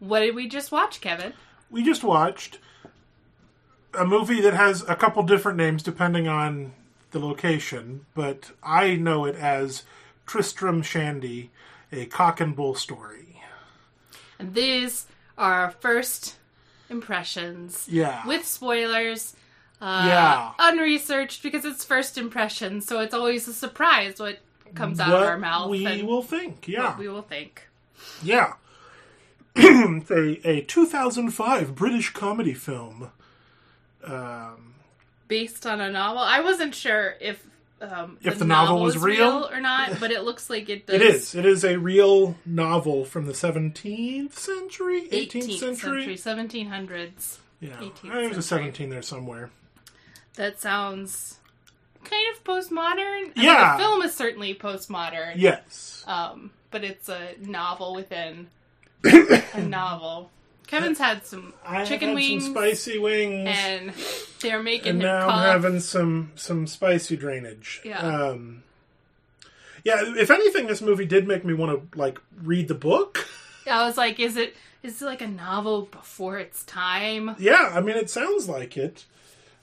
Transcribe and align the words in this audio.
what 0.00 0.20
did 0.20 0.34
we 0.34 0.48
just 0.48 0.72
watch, 0.72 1.00
Kevin? 1.00 1.32
We 1.70 1.82
just 1.82 2.02
watched 2.04 2.58
a 3.94 4.04
movie 4.04 4.40
that 4.40 4.54
has 4.54 4.82
a 4.88 4.94
couple 4.94 5.22
different 5.22 5.58
names 5.58 5.82
depending 5.82 6.28
on 6.28 6.72
the 7.10 7.18
location, 7.18 8.06
but 8.14 8.50
I 8.62 8.96
know 8.96 9.24
it 9.24 9.34
as 9.34 9.84
Tristram 10.26 10.82
Shandy, 10.82 11.50
a 11.90 12.06
cock 12.06 12.40
and 12.40 12.54
bull 12.54 12.74
story. 12.74 13.42
And 14.38 14.54
these 14.54 15.06
are 15.36 15.52
our 15.54 15.70
first 15.70 16.36
impressions. 16.90 17.86
Yeah. 17.90 18.26
With 18.26 18.46
spoilers. 18.46 19.34
Uh, 19.80 20.04
Yeah. 20.06 20.52
Unresearched 20.58 21.42
because 21.42 21.64
it's 21.64 21.84
first 21.84 22.18
impressions, 22.18 22.86
so 22.86 23.00
it's 23.00 23.14
always 23.14 23.48
a 23.48 23.52
surprise 23.52 24.18
what 24.18 24.38
comes 24.74 25.00
out 25.00 25.08
of 25.10 25.22
our 25.22 25.38
mouth 25.38 25.70
we 25.70 26.02
will 26.02 26.22
think. 26.22 26.68
Yeah. 26.68 26.90
what 26.90 26.98
we 26.98 27.08
will 27.08 27.22
think. 27.22 27.68
Yeah. 28.22 28.54
It's 29.58 30.10
a, 30.46 30.48
a 30.48 30.60
2005 30.62 31.74
British 31.74 32.10
comedy 32.12 32.54
film. 32.54 33.10
Based 35.28 35.66
on 35.66 35.80
a 35.80 35.90
novel. 35.90 36.22
I 36.22 36.40
wasn't 36.40 36.74
sure 36.74 37.14
if 37.20 37.44
um, 37.80 38.18
If 38.22 38.38
the 38.38 38.44
novel 38.44 38.80
was 38.80 38.96
is 38.96 39.02
real? 39.02 39.48
or 39.50 39.60
not, 39.60 40.00
but 40.00 40.10
it 40.10 40.22
looks 40.22 40.48
like 40.50 40.68
it 40.68 40.86
does. 40.86 40.96
It 41.00 41.02
is. 41.02 41.34
It 41.34 41.44
is 41.46 41.64
a 41.64 41.78
real 41.78 42.36
novel 42.46 43.04
from 43.04 43.26
the 43.26 43.32
17th 43.32 44.32
century? 44.32 45.02
18th, 45.10 45.30
18th 45.30 45.58
century? 45.58 46.16
century, 46.16 46.64
1700s. 46.64 47.38
Yeah. 47.60 47.70
18th 47.76 48.10
I 48.10 48.26
was 48.28 48.36
a 48.38 48.42
century. 48.42 48.66
17 48.72 48.90
there 48.90 49.02
somewhere. 49.02 49.50
That 50.34 50.60
sounds 50.60 51.38
kind 52.04 52.24
of 52.34 52.44
postmodern. 52.44 53.32
Yeah. 53.36 53.76
mean, 53.76 53.78
the 53.78 53.78
film 53.84 54.02
is 54.02 54.14
certainly 54.14 54.54
postmodern. 54.54 55.34
Yes. 55.36 56.04
Um, 56.06 56.50
but 56.70 56.84
it's 56.84 57.08
a 57.08 57.34
novel 57.40 57.94
within 57.94 58.48
a 59.04 59.62
novel. 59.62 60.30
Kevin's 60.66 60.98
had 60.98 61.24
some 61.24 61.54
I 61.64 61.84
chicken 61.84 62.08
had 62.08 62.14
wings, 62.14 62.44
some 62.44 62.52
spicy 62.52 62.98
wings. 62.98 63.48
and 63.50 63.92
they're 64.40 64.62
making 64.62 64.90
and 64.90 65.02
him 65.02 65.06
now 65.08 65.26
cough. 65.26 65.38
I'm 65.38 65.62
having 65.62 65.80
some 65.80 66.32
some 66.34 66.66
spicy 66.66 67.16
drainage. 67.16 67.80
Yeah. 67.84 68.00
Um, 68.00 68.62
yeah. 69.84 70.02
If 70.02 70.30
anything, 70.30 70.66
this 70.66 70.82
movie 70.82 71.06
did 71.06 71.26
make 71.26 71.44
me 71.44 71.54
want 71.54 71.90
to 71.92 71.98
like 71.98 72.18
read 72.42 72.68
the 72.68 72.74
book. 72.74 73.26
I 73.70 73.86
was 73.86 73.96
like, 73.96 74.20
is 74.20 74.36
it 74.36 74.54
is 74.82 75.00
it 75.00 75.06
like 75.06 75.22
a 75.22 75.26
novel 75.26 75.82
before 75.90 76.38
its 76.38 76.64
time? 76.64 77.34
Yeah. 77.38 77.72
I 77.74 77.80
mean, 77.80 77.96
it 77.96 78.10
sounds 78.10 78.48
like 78.48 78.76
it. 78.76 79.06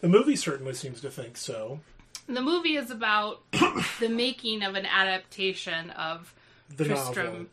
The 0.01 0.09
movie 0.09 0.35
certainly 0.35 0.73
seems 0.73 1.01
to 1.01 1.09
think 1.09 1.37
so. 1.37 1.79
The 2.27 2.41
movie 2.41 2.75
is 2.77 2.89
about 2.89 3.41
the 3.99 4.09
making 4.09 4.63
of 4.63 4.73
an 4.75 4.85
adaptation 4.87 5.91
of 5.91 6.33
The 6.75 6.85
Tristram 6.85 7.25
novel. 7.25 7.45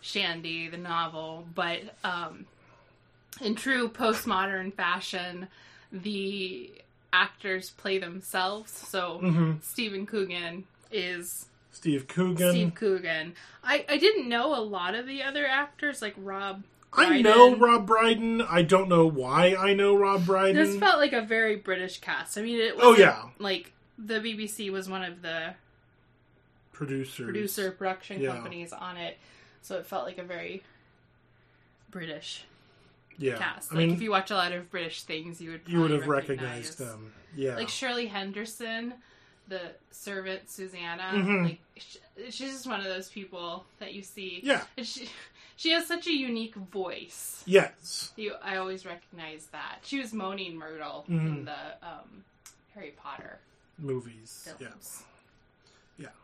Shandy, 0.00 0.68
the 0.68 0.76
novel, 0.76 1.46
but 1.54 1.80
um, 2.04 2.46
in 3.40 3.54
true 3.54 3.88
postmodern 3.88 4.72
fashion, 4.72 5.48
the 5.92 6.70
actors 7.12 7.70
play 7.70 7.98
themselves. 7.98 8.72
So 8.72 9.20
Mm-hmm. 9.22 9.52
Stephen 9.62 10.06
Coogan 10.06 10.64
is 10.92 11.46
Steve 11.72 12.06
Coogan. 12.08 12.50
Steve 12.50 12.74
Coogan. 12.74 13.34
I, 13.64 13.84
I 13.88 13.96
didn't 13.98 14.28
know 14.28 14.54
a 14.54 14.60
lot 14.62 14.94
of 14.94 15.06
the 15.06 15.22
other 15.22 15.46
actors, 15.46 16.00
like 16.02 16.14
Rob. 16.18 16.62
I 16.92 17.22
know 17.22 17.54
Rob 17.54 17.86
Brydon. 17.86 18.42
I 18.42 18.62
don't 18.62 18.88
know 18.88 19.06
why 19.06 19.54
I 19.56 19.74
know 19.74 19.94
Rob 19.96 20.26
Brydon. 20.26 20.56
This 20.56 20.76
felt 20.76 20.98
like 20.98 21.12
a 21.12 21.22
very 21.22 21.54
British 21.56 22.00
cast. 22.00 22.36
I 22.36 22.42
mean, 22.42 22.58
it 22.60 22.74
was 22.76 22.84
Oh, 22.84 22.96
yeah. 22.96 23.22
like 23.38 23.70
the 23.96 24.14
BBC 24.14 24.70
was 24.72 24.88
one 24.88 25.04
of 25.04 25.22
the 25.22 25.54
Producers. 26.72 27.24
producer 27.26 27.70
production 27.72 28.20
Yeah. 28.22 28.32
companies 28.32 28.72
on 28.72 28.96
it, 28.96 29.18
so 29.62 29.76
it 29.78 29.86
felt 29.86 30.04
like 30.06 30.18
a 30.18 30.22
very 30.22 30.62
British 31.90 32.44
Yeah. 33.18 33.36
cast. 33.38 33.72
I 33.72 33.76
Like 33.76 33.86
mean, 33.86 33.94
if 33.94 34.02
you 34.02 34.10
watch 34.10 34.30
a 34.30 34.34
lot 34.34 34.52
of 34.52 34.70
British 34.70 35.02
things, 35.02 35.40
you 35.40 35.52
would 35.52 35.62
you 35.66 35.80
would 35.80 35.90
have 35.90 36.06
recognize- 36.06 36.40
recognized 36.40 36.78
them. 36.78 37.12
Yeah. 37.34 37.56
Like 37.56 37.68
Shirley 37.68 38.06
Henderson, 38.06 38.94
the 39.48 39.72
servant 39.90 40.48
Susanna. 40.50 41.10
Mhm. 41.14 41.44
Like 41.44 41.60
sh- 41.76 41.96
she's 42.30 42.52
just 42.52 42.66
one 42.66 42.80
of 42.80 42.86
those 42.86 43.08
people 43.08 43.66
that 43.78 43.94
you 43.94 44.02
see. 44.02 44.40
yeah. 44.42 44.64
And 44.76 44.86
she 44.86 45.08
she 45.56 45.70
has 45.72 45.86
such 45.86 46.06
a 46.06 46.12
unique 46.12 46.54
voice. 46.54 47.42
Yes. 47.46 48.12
You, 48.16 48.34
I 48.42 48.56
always 48.56 48.86
recognize 48.86 49.46
that. 49.52 49.80
She 49.82 49.98
was 50.00 50.12
Moaning 50.14 50.56
Myrtle 50.56 51.04
Mhm. 51.08 51.26
in 51.26 51.44
the 51.44 51.86
um, 51.86 52.24
Harry 52.74 52.92
Potter 52.96 53.38
Movies. 53.78 54.48
Films. 54.58 55.02
Yeah, 55.02 55.06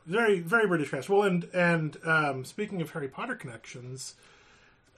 very 0.07 0.41
very 0.41 0.67
British 0.67 0.91
cast. 0.91 1.09
Well, 1.09 1.23
and 1.23 1.45
and 1.55 1.97
um, 2.05 2.45
speaking 2.45 2.81
of 2.83 2.91
Harry 2.91 3.09
Potter 3.09 3.35
connections, 3.35 4.15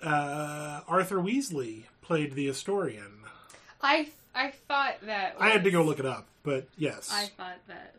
uh, 0.03 0.81
Arthur 0.89 1.17
Weasley 1.17 1.85
played 2.03 2.35
the 2.35 2.49
Astorian. 2.49 3.13
I 3.83 4.09
I 4.35 4.51
thought 4.69 4.97
that 5.03 5.37
I 5.39 5.49
had 5.51 5.65
to 5.65 5.71
go 5.71 5.83
look 5.83 5.99
it 5.99 6.07
up, 6.07 6.27
but 6.43 6.67
yes, 6.77 7.11
I 7.13 7.27
thought 7.27 7.59
that 7.69 7.95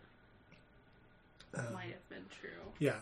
Uh, 1.56 1.64
might 1.74 1.86
have 1.92 2.10
been 2.10 2.26
true. 2.40 2.50
yeah, 2.80 3.00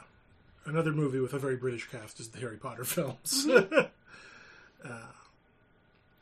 another 0.66 0.92
movie 0.94 1.20
with 1.20 1.34
a 1.34 1.40
very 1.40 1.58
British 1.58 1.88
cast 1.90 2.20
is 2.20 2.30
the 2.30 2.40
Harry 2.40 2.58
Potter 2.58 2.84
films. 2.96 3.46
Mm-hmm. 3.46 3.88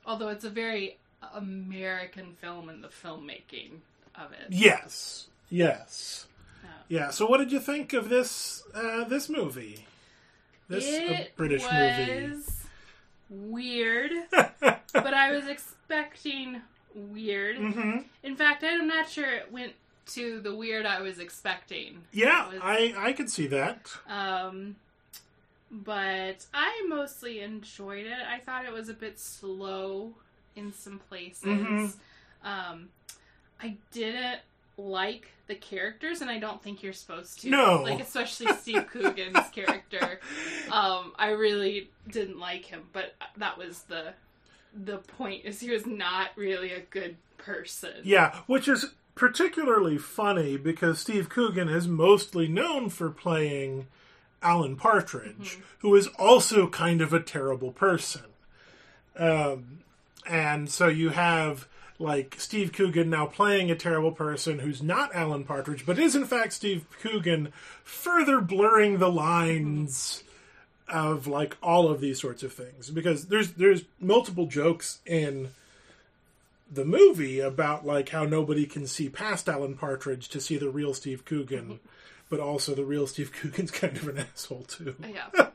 Although 0.07 0.29
it's 0.29 0.45
a 0.45 0.49
very 0.49 0.97
American 1.33 2.33
film 2.39 2.69
in 2.69 2.81
the 2.81 2.89
filmmaking 2.89 3.79
of 4.15 4.31
it. 4.31 4.47
yes, 4.49 5.27
yes, 5.49 6.27
Yeah. 6.87 7.09
So, 7.09 7.25
what 7.25 7.37
did 7.37 7.51
you 7.51 7.59
think 7.59 7.93
of 7.93 8.09
this 8.09 8.63
uh, 8.73 9.03
this 9.05 9.29
movie? 9.29 9.85
This 10.67 10.85
a 10.85 11.13
it 11.21 11.35
British 11.35 11.63
was 11.63 11.71
movie. 13.29 13.51
weird, 13.51 14.11
but 14.31 15.13
I 15.13 15.31
was 15.31 15.47
expecting 15.47 16.61
weird. 16.93 17.57
hmm 17.57 17.97
In 18.23 18.35
fact, 18.35 18.63
I'm 18.63 18.87
not 18.87 19.09
sure 19.09 19.29
it 19.29 19.51
went 19.51 19.73
to 20.07 20.39
the 20.41 20.55
weird 20.55 20.85
I 20.85 21.01
was 21.01 21.19
expecting. 21.19 22.03
Yeah, 22.11 22.47
was- 22.49 22.59
I 22.61 22.93
I 22.97 23.13
could 23.13 23.29
see 23.29 23.47
that. 23.47 23.89
Um, 24.07 24.75
but 25.71 26.45
I 26.53 26.85
mostly 26.87 27.41
enjoyed 27.41 28.05
it. 28.05 28.17
I 28.31 28.39
thought 28.39 28.65
it 28.65 28.71
was 28.73 28.89
a 28.89 28.93
bit 28.93 29.19
slow 29.19 30.13
in 30.55 30.71
some 30.73 30.99
places. 31.09 31.43
Mhm. 31.43 31.93
Um, 32.43 32.89
I 33.61 33.75
didn't 33.91 34.39
like 34.77 35.29
the 35.47 35.55
characters, 35.55 36.21
and 36.21 36.29
I 36.29 36.39
don't 36.39 36.61
think 36.61 36.83
you're 36.83 36.93
supposed 36.93 37.41
to. 37.41 37.49
No. 37.49 37.81
like 37.83 37.99
especially 37.99 38.53
Steve 38.53 38.87
Coogan's 38.91 39.47
character. 39.51 40.19
Um, 40.71 41.13
I 41.17 41.29
really 41.29 41.89
didn't 42.09 42.39
like 42.39 42.65
him, 42.65 42.83
but 42.93 43.13
that 43.37 43.57
was 43.57 43.83
the 43.83 44.13
the 44.73 44.97
point. 44.97 45.45
Is 45.45 45.59
he 45.59 45.71
was 45.71 45.85
not 45.85 46.29
really 46.35 46.71
a 46.71 46.81
good 46.81 47.17
person. 47.37 47.93
Yeah, 48.03 48.35
which 48.47 48.67
is 48.67 48.87
particularly 49.13 49.97
funny 49.97 50.57
because 50.57 50.99
Steve 50.99 51.29
Coogan 51.29 51.69
is 51.69 51.87
mostly 51.87 52.47
known 52.47 52.89
for 52.89 53.09
playing 53.09 53.87
Alan 54.41 54.75
Partridge, 54.75 55.59
who 55.79 55.95
is 55.95 56.07
also 56.19 56.67
kind 56.67 57.01
of 57.01 57.13
a 57.13 57.19
terrible 57.19 57.71
person. 57.71 58.23
Um, 59.17 59.79
and 60.27 60.69
so 60.69 60.87
you 60.87 61.09
have 61.09 61.67
like 61.99 62.35
Steve 62.37 62.73
Coogan 62.73 63.09
now 63.09 63.25
playing 63.25 63.71
a 63.71 63.75
terrible 63.75 64.11
person 64.11 64.59
who's 64.59 64.83
not 64.83 65.15
Alan 65.15 65.43
Partridge, 65.43 65.85
but 65.85 65.99
is 65.99 66.15
in 66.15 66.25
fact 66.25 66.53
Steve 66.53 66.85
Coogan, 67.01 67.53
further 67.83 68.41
blurring 68.41 68.99
the 68.99 69.11
lines 69.11 70.23
of 70.87 71.25
like 71.25 71.57
all 71.63 71.89
of 71.89 71.99
these 71.99 72.21
sorts 72.21 72.43
of 72.43 72.53
things 72.53 72.91
because 72.91 73.27
there's 73.27 73.53
there's 73.53 73.83
multiple 73.99 74.45
jokes 74.45 74.99
in 75.05 75.49
the 76.71 76.85
movie 76.85 77.39
about 77.39 77.85
like 77.85 78.09
how 78.09 78.23
nobody 78.25 78.65
can 78.65 78.85
see 78.87 79.09
past 79.09 79.47
Alan 79.47 79.75
Partridge 79.75 80.29
to 80.29 80.41
see 80.41 80.57
the 80.57 80.69
real 80.69 80.93
Steve 80.93 81.25
Coogan, 81.25 81.65
mm-hmm. 81.65 81.75
but 82.29 82.39
also 82.39 82.75
the 82.75 82.85
real 82.85 83.07
Steve 83.07 83.31
Coogan's 83.41 83.71
kind 83.71 83.95
of 83.97 84.07
an 84.07 84.17
asshole 84.17 84.63
too. 84.63 84.95
Yeah. 85.01 85.49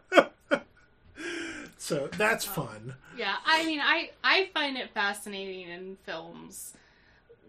So 1.83 2.09
that's 2.19 2.45
fun. 2.45 2.95
Yeah, 3.17 3.37
I 3.47 3.65
mean, 3.65 3.81
I 3.81 4.11
I 4.23 4.50
find 4.53 4.77
it 4.77 4.91
fascinating 4.91 5.62
in 5.71 5.97
films 6.05 6.75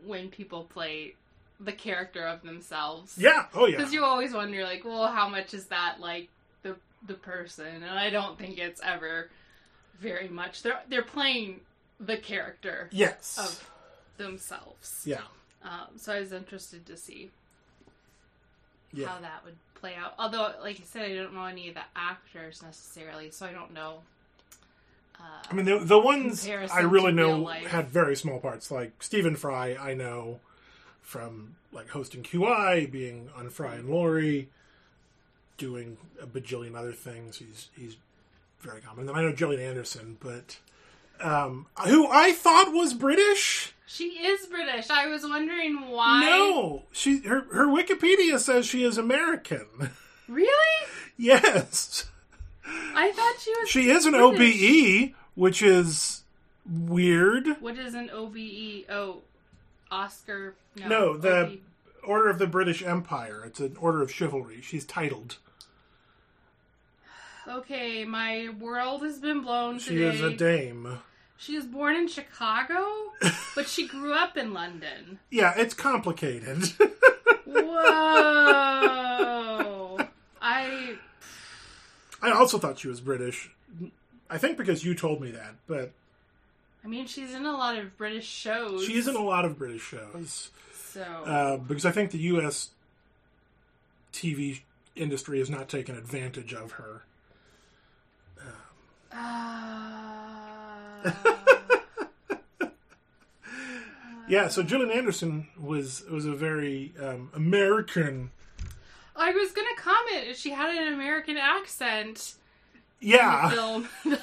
when 0.05 0.29
people 0.29 0.63
play 0.63 1.15
the 1.59 1.73
character 1.73 2.23
of 2.25 2.41
themselves. 2.41 3.17
Yeah. 3.17 3.47
Oh 3.53 3.65
yeah. 3.67 3.75
because 3.77 3.91
you 3.93 4.05
always 4.05 4.33
wonder, 4.33 4.63
like, 4.63 4.85
well, 4.85 5.07
how 5.07 5.27
much 5.27 5.53
is 5.53 5.65
that 5.65 5.99
like 5.99 6.29
the 6.63 6.77
the 7.05 7.13
person? 7.15 7.83
And 7.83 7.99
I 7.99 8.09
don't 8.09 8.39
think 8.39 8.57
it's 8.57 8.79
ever 8.81 9.29
very 9.99 10.29
much. 10.29 10.63
They're 10.63 10.79
they're 10.87 11.03
playing 11.03 11.59
the 11.99 12.15
character 12.15 12.87
Yes. 12.93 13.37
of 13.37 13.69
themselves. 14.17 15.01
Yeah. 15.05 15.21
Um, 15.61 15.97
so 15.97 16.13
I 16.13 16.21
was 16.21 16.31
interested 16.31 16.85
to 16.85 16.95
see 16.95 17.31
Yeah. 18.93 19.07
how 19.09 19.19
that 19.19 19.43
would 19.43 19.57
play 19.75 19.95
out. 19.95 20.13
Although, 20.17 20.53
like 20.61 20.79
I 20.79 20.83
said, 20.85 21.11
I 21.11 21.15
don't 21.15 21.33
know 21.33 21.43
any 21.45 21.67
of 21.67 21.75
the 21.75 21.83
actors 21.97 22.63
necessarily, 22.63 23.29
so 23.29 23.45
I 23.45 23.51
don't 23.51 23.73
know. 23.73 24.03
Uh, 25.21 25.47
I 25.49 25.53
mean, 25.53 25.65
the, 25.65 25.79
the 25.79 25.99
ones 25.99 26.47
I 26.47 26.81
really 26.81 27.11
know 27.11 27.45
had 27.45 27.89
very 27.89 28.15
small 28.15 28.39
parts, 28.39 28.71
like 28.71 29.03
Stephen 29.03 29.35
Fry. 29.35 29.75
I 29.75 29.93
know 29.93 30.39
from 31.01 31.55
like 31.71 31.89
hosting 31.89 32.23
QI, 32.23 32.89
being 32.89 33.29
on 33.35 33.49
Fry 33.49 33.75
and 33.75 33.89
Laurie, 33.89 34.49
doing 35.57 35.97
a 36.21 36.25
bajillion 36.25 36.75
other 36.75 36.93
things. 36.93 37.37
He's 37.37 37.69
he's 37.77 37.97
very 38.61 38.81
common. 38.81 39.05
Then 39.05 39.15
I 39.15 39.21
know 39.21 39.33
Gillian 39.33 39.61
Anderson, 39.61 40.17
but 40.19 40.57
um, 41.21 41.67
who 41.85 42.07
I 42.07 42.31
thought 42.31 42.73
was 42.73 42.93
British. 42.93 43.73
She 43.85 44.05
is 44.25 44.45
British. 44.47 44.89
I 44.89 45.07
was 45.07 45.23
wondering 45.23 45.89
why. 45.89 46.21
No, 46.21 46.83
she 46.91 47.19
her 47.23 47.41
her 47.51 47.67
Wikipedia 47.67 48.39
says 48.39 48.65
she 48.65 48.83
is 48.83 48.97
American. 48.97 49.67
Really? 50.27 50.87
yes, 51.17 52.05
I 52.95 53.11
thought 53.15 53.35
she 53.41 53.51
was. 53.59 53.69
she 53.69 53.89
is 53.89 54.05
an 54.05 54.13
British. 54.13 54.63
OBE, 54.63 55.13
which 55.35 55.61
is 55.61 56.23
weird. 56.69 57.47
What 57.61 57.77
is 57.77 57.93
an 57.95 58.09
OBE? 58.11 58.85
Oh, 58.89 59.19
Oscar. 59.89 60.55
No, 60.75 60.87
No, 60.87 61.17
the 61.17 61.41
OB. 61.45 61.57
Order 62.03 62.29
of 62.29 62.39
the 62.39 62.47
British 62.47 62.83
Empire. 62.83 63.43
It's 63.45 63.59
an 63.59 63.77
order 63.79 64.01
of 64.01 64.11
chivalry. 64.11 64.59
She's 64.61 64.85
titled. 64.85 65.37
Okay, 67.47 68.05
my 68.05 68.49
world 68.59 69.01
has 69.03 69.19
been 69.19 69.41
blown 69.41 69.79
She 69.79 69.95
today. 69.95 70.15
is 70.15 70.21
a 70.21 70.35
dame. 70.35 70.99
She 71.37 71.55
was 71.55 71.65
born 71.65 71.95
in 71.95 72.07
Chicago, 72.07 72.85
but 73.55 73.67
she 73.67 73.87
grew 73.87 74.13
up 74.13 74.37
in 74.37 74.53
London. 74.53 75.17
Yeah, 75.31 75.53
it's 75.57 75.73
complicated. 75.73 76.65
Whoa! 77.45 77.81
I 80.41 80.95
I 82.21 82.31
also 82.31 82.57
thought 82.57 82.79
she 82.79 82.87
was 82.87 83.01
British. 83.01 83.51
I 84.29 84.37
think 84.37 84.57
because 84.57 84.83
you 84.85 84.93
told 84.95 85.21
me 85.21 85.31
that, 85.31 85.55
but 85.67 85.91
I 86.83 86.87
mean, 86.87 87.05
she's 87.07 87.33
in 87.33 87.45
a 87.45 87.51
lot 87.51 87.77
of 87.77 87.97
British 87.97 88.27
shows. 88.27 88.85
she's 88.85 89.07
in 89.07 89.15
a 89.15 89.23
lot 89.23 89.45
of 89.45 89.57
British 89.57 89.83
shows. 89.83 90.51
so. 90.73 91.01
Uh, 91.01 91.57
because 91.57 91.85
I 91.85 91.91
think 91.91 92.11
the 92.11 92.17
U.S. 92.19 92.69
TV 94.13 94.61
industry 94.95 95.39
has 95.39 95.49
not 95.49 95.69
taken 95.69 95.97
advantage 95.97 96.53
of 96.53 96.73
her. 96.73 97.03
Ah. 99.13 100.77
Yeah, 104.31 104.47
so 104.47 104.63
Gillian 104.63 104.91
Anderson 104.91 105.47
was 105.59 106.05
was 106.09 106.25
a 106.25 106.31
very 106.31 106.93
um, 106.97 107.31
American. 107.35 108.31
I 109.15 109.31
was 109.31 109.51
gonna 109.51 109.67
comment 109.77 110.27
if 110.27 110.37
she 110.37 110.51
had 110.51 110.75
an 110.75 110.93
American 110.93 111.37
accent 111.37 112.35
in 113.01 113.09
Yeah, 113.09 113.49
the 113.49 113.55
film. 113.55 113.89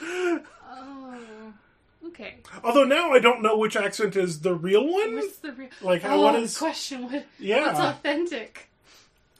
oh, 0.70 1.52
okay. 2.08 2.36
although 2.62 2.84
now 2.84 3.12
I 3.12 3.18
don't 3.18 3.42
know 3.42 3.56
which 3.56 3.76
accent 3.76 4.16
is 4.16 4.40
the 4.40 4.54
real 4.54 4.86
one. 4.86 5.14
What's 5.16 5.36
the 5.36 5.52
real? 5.52 5.68
Like, 5.80 6.02
how- 6.02 6.16
oh, 6.16 6.22
what 6.22 6.34
is- 6.36 6.56
question? 6.58 7.10
What, 7.10 7.26
Yeah. 7.38 7.66
what's 7.66 7.80
authentic 7.80 8.68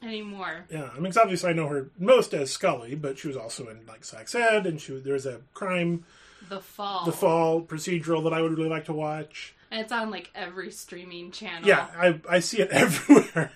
anymore? 0.02 0.64
Yeah, 0.70 0.90
I 0.94 0.96
mean, 0.96 1.06
'cause 1.12 1.16
obviously 1.16 1.50
I 1.50 1.52
know 1.54 1.68
her 1.68 1.88
most 1.98 2.34
as 2.34 2.50
Scully, 2.50 2.94
but 2.94 3.18
she 3.18 3.28
was 3.28 3.36
also 3.36 3.68
in 3.68 3.84
like 3.86 4.04
Sex 4.04 4.34
Ed, 4.34 4.66
and 4.66 4.80
she 4.80 4.96
there 4.98 5.14
was 5.14 5.26
a 5.26 5.40
crime, 5.54 6.04
The 6.48 6.60
fall. 6.60 7.04
the 7.04 7.12
fall 7.12 7.62
procedural 7.62 8.22
that 8.24 8.32
I 8.32 8.40
would 8.42 8.52
really 8.56 8.68
like 8.70 8.84
to 8.86 8.92
watch. 8.92 9.54
And 9.74 9.82
it's 9.82 9.90
on 9.90 10.08
like 10.12 10.30
every 10.36 10.70
streaming 10.70 11.32
channel. 11.32 11.66
Yeah, 11.66 11.88
I 11.98 12.20
I 12.30 12.38
see 12.38 12.60
it 12.60 12.68
everywhere. 12.70 13.50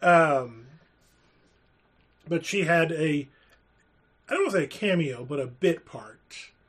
um, 0.00 0.68
but 2.26 2.46
she 2.46 2.62
had 2.62 2.90
a, 2.92 3.28
I 4.30 4.32
don't 4.32 4.44
want 4.44 4.52
to 4.52 4.58
say 4.60 4.64
a 4.64 4.66
cameo, 4.66 5.26
but 5.26 5.40
a 5.40 5.46
bit 5.46 5.84
part, 5.84 6.18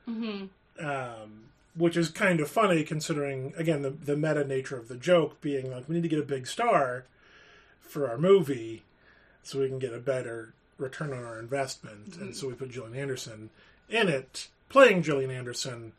hmm 0.04 0.48
um, 0.82 1.46
which 1.76 1.96
is 1.96 2.10
kind 2.10 2.42
of 2.42 2.50
funny 2.50 2.84
considering 2.84 3.54
again 3.56 3.84
the 3.84 3.92
the 3.92 4.18
meta 4.18 4.44
nature 4.44 4.78
of 4.78 4.90
the 4.90 4.98
joke 4.98 5.40
being 5.40 5.72
like 5.72 5.88
we 5.88 5.96
need 5.96 6.04
to 6.04 6.10
get 6.10 6.20
a 6.20 6.24
big 6.24 6.46
star 6.46 7.06
for 7.80 8.10
our 8.10 8.18
movie 8.18 8.84
so 9.44 9.62
we 9.62 9.70
can 9.70 9.80
get 9.80 9.94
a 9.94 10.00
better 10.00 10.54
return 10.78 11.14
on 11.14 11.24
our 11.24 11.40
investment, 11.40 12.18
and 12.18 12.36
so 12.36 12.50
we 12.50 12.54
put 12.54 12.70
Gillian 12.72 12.98
Anderson 12.98 13.50
in 13.88 14.10
it, 14.10 14.50
playing 14.68 15.04
Gillian 15.04 15.32
Anderson 15.32 15.94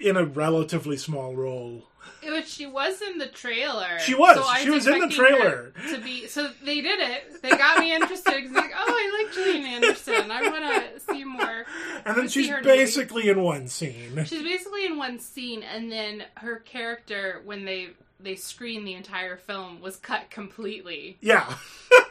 in 0.00 0.16
a 0.16 0.24
relatively 0.24 0.96
small 0.96 1.34
role. 1.34 1.84
Which 2.22 2.48
she 2.48 2.66
was 2.66 3.00
in 3.02 3.18
the 3.18 3.28
trailer. 3.28 3.98
She 4.00 4.14
was. 4.14 4.36
So 4.36 4.54
She 4.62 4.70
was 4.70 4.86
in 4.86 4.98
the 4.98 5.08
trailer. 5.08 5.72
To 5.90 5.98
be 5.98 6.26
so 6.26 6.50
they 6.64 6.80
did 6.80 7.00
it. 7.00 7.42
They 7.42 7.50
got 7.50 7.78
me 7.78 7.94
interested 7.94 8.34
because 8.36 8.52
like, 8.52 8.72
oh, 8.76 8.86
I 8.88 9.24
like 9.24 9.34
Gillian 9.34 9.66
Anderson. 9.66 10.30
I 10.30 10.42
want 10.50 10.64
to 10.64 11.00
see 11.00 11.24
more. 11.24 11.64
And 12.04 12.16
then 12.16 12.28
she's 12.28 12.48
the 12.48 12.54
movie. 12.54 12.64
basically 12.64 13.28
in 13.28 13.42
one 13.42 13.68
scene. 13.68 14.24
She's 14.26 14.42
basically 14.42 14.86
in 14.86 14.96
one 14.98 15.18
scene, 15.18 15.62
and 15.62 15.90
then 15.90 16.24
her 16.36 16.56
character, 16.56 17.40
when 17.44 17.64
they 17.64 17.90
they 18.18 18.36
screen 18.36 18.84
the 18.84 18.94
entire 18.94 19.36
film, 19.36 19.80
was 19.80 19.96
cut 19.96 20.30
completely. 20.30 21.16
Yeah. 21.20 21.54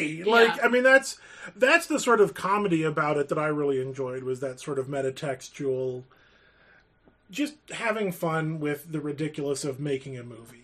Funny. 0.00 0.24
Like, 0.24 0.56
Yeah. 0.56 0.64
I 0.64 0.68
mean, 0.68 0.82
that's 0.82 1.18
that's 1.56 1.86
the 1.86 2.00
sort 2.00 2.20
of 2.20 2.34
comedy 2.34 2.82
about 2.82 3.16
it 3.16 3.28
that 3.28 3.38
I 3.38 3.46
really 3.46 3.80
enjoyed 3.80 4.22
was 4.22 4.40
that 4.40 4.60
sort 4.60 4.78
of 4.78 4.86
metatextual 4.86 6.04
just 7.30 7.54
having 7.70 8.12
fun 8.12 8.60
with 8.60 8.92
the 8.92 9.00
ridiculous 9.00 9.64
of 9.64 9.80
making 9.80 10.16
a 10.18 10.22
movie. 10.22 10.60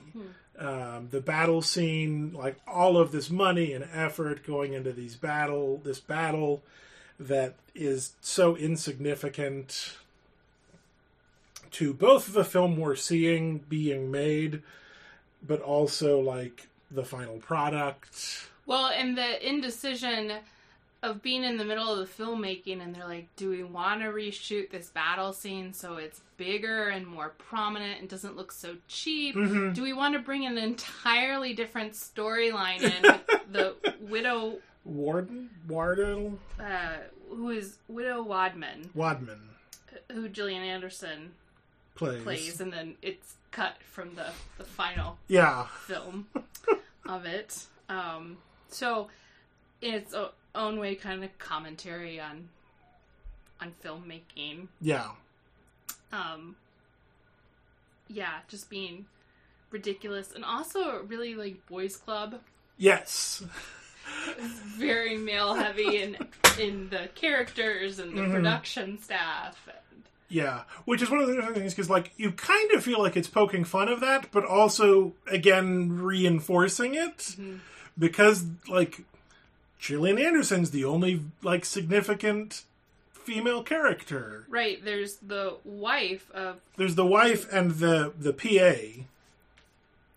Um, 0.59 1.09
the 1.11 1.23
battle 1.23 1.63
scene, 1.63 2.35
like 2.35 2.57
all 2.69 2.99
of 2.99 3.13
this 3.13 3.31
money 3.31 3.73
and 3.73 3.89
effort 3.95 4.47
going 4.47 4.75
into 4.75 4.93
these 4.93 5.17
battle, 5.17 5.81
this 5.83 6.01
battle 6.01 6.63
that 7.19 7.55
is 7.75 8.13
so 8.21 8.57
insignificant 8.57 9.97
to 11.71 11.95
both 11.95 12.35
the 12.35 12.45
film 12.45 12.77
we're 12.77 12.95
seeing 12.95 13.59
being 13.71 14.11
made, 14.11 14.63
but 15.47 15.63
also 15.63 16.21
like 16.21 16.69
the 16.91 17.05
final 17.05 17.39
product. 17.39 18.50
Well, 18.71 18.87
and 18.87 19.19
the 19.19 19.49
indecision 19.49 20.33
of 21.03 21.23
being 21.23 21.43
in 21.43 21.57
the 21.57 21.65
middle 21.65 21.93
of 21.93 21.99
the 21.99 22.23
filmmaking, 22.23 22.81
and 22.81 22.95
they're 22.95 23.09
like, 23.09 23.27
"Do 23.35 23.51
we 23.51 23.65
want 23.65 24.01
to 24.03 24.07
reshoot 24.07 24.71
this 24.71 24.91
battle 24.91 25.33
scene 25.33 25.73
so 25.73 25.97
it's 25.97 26.21
bigger 26.37 26.87
and 26.89 27.05
more 27.05 27.31
prominent 27.31 27.99
and 27.99 28.09
doesn't 28.09 28.37
look 28.37 28.53
so 28.53 28.77
cheap? 28.87 29.35
Mm-hmm. 29.35 29.73
Do 29.73 29.83
we 29.83 29.93
want 29.93 30.15
to 30.15 30.21
bring 30.21 30.47
an 30.47 30.57
entirely 30.57 31.53
different 31.53 31.95
storyline 31.95 32.83
in 32.83 33.03
with 33.03 33.53
the 33.53 33.75
widow, 34.03 34.59
Warden, 34.85 35.51
Warden, 35.67 36.39
uh, 36.61 36.99
who 37.29 37.51
is 37.51 37.79
Widow 37.89 38.23
Wadman, 38.23 38.91
Wadman 38.95 39.41
who 40.13 40.29
Gillian 40.29 40.63
Anderson 40.63 41.33
plays. 41.97 42.23
plays, 42.23 42.61
and 42.61 42.73
then 42.73 42.95
it's 43.03 43.35
cut 43.51 43.79
from 43.91 44.15
the 44.15 44.27
the 44.59 44.65
final 44.65 45.19
Yeah, 45.27 45.67
film 45.89 46.29
of 47.09 47.25
it. 47.25 47.65
Um, 47.89 48.37
so 48.73 49.09
in 49.81 49.95
its 49.95 50.15
o- 50.15 50.33
own 50.55 50.79
way, 50.79 50.95
kind 50.95 51.23
of 51.25 51.37
commentary 51.39 52.21
on 52.21 52.49
on 53.61 53.73
filmmaking. 53.85 54.69
yeah, 54.81 55.11
Um, 56.13 56.57
yeah, 58.09 58.39
just 58.49 58.71
being 58.71 59.07
ridiculous, 59.71 60.33
and 60.33 60.45
also 60.45 61.03
really 61.05 61.35
like 61.35 61.67
boys' 61.67 61.97
club. 61.97 62.41
yes, 62.79 63.43
Very 64.77 65.17
male 65.17 65.55
heavy 65.55 65.97
in 66.03 66.17
in 66.59 66.89
the 66.91 67.09
characters 67.15 67.99
and 67.99 68.17
the 68.17 68.23
Mhm. 68.23 68.33
production 68.33 69.01
staff. 69.01 69.57
And, 69.69 70.03
yeah. 70.29 70.65
Which 70.85 71.01
is 71.03 71.11
one 71.11 71.21
of 71.21 71.27
the 71.29 71.35
interesting 71.35 71.61
things 71.63 71.75
because, 71.75 71.89
like, 71.91 72.13
you 72.17 72.33
kind 72.33 72.73
of 72.73 72.83
feel 72.83 73.01
like 73.01 73.17
it's 73.17 73.29
poking 73.29 73.65
fun 73.65 73.89
of 73.89 74.01
that, 74.01 74.31
but 74.33 74.45
also 74.45 75.15
again 75.27 75.93
reinforcing 76.03 76.95
it 76.95 77.19
Mm-hmm. 77.19 77.57
Because, 77.99 78.45
like, 78.69 79.03
Gillian 79.79 80.19
Anderson's 80.19 80.71
the 80.71 80.85
only 80.85 81.23
like 81.43 81.65
significant 81.65 82.63
female 83.13 83.63
character. 83.63 84.45
right, 84.49 84.83
there's 84.85 85.17
the 85.17 85.57
wife 85.65 86.31
of 86.33 86.61
There's 86.77 86.95
the 86.97 87.07
wife 87.07 87.51
and 87.53 87.73
the 87.73 88.13
the 88.19 88.33
PA. 88.33 89.03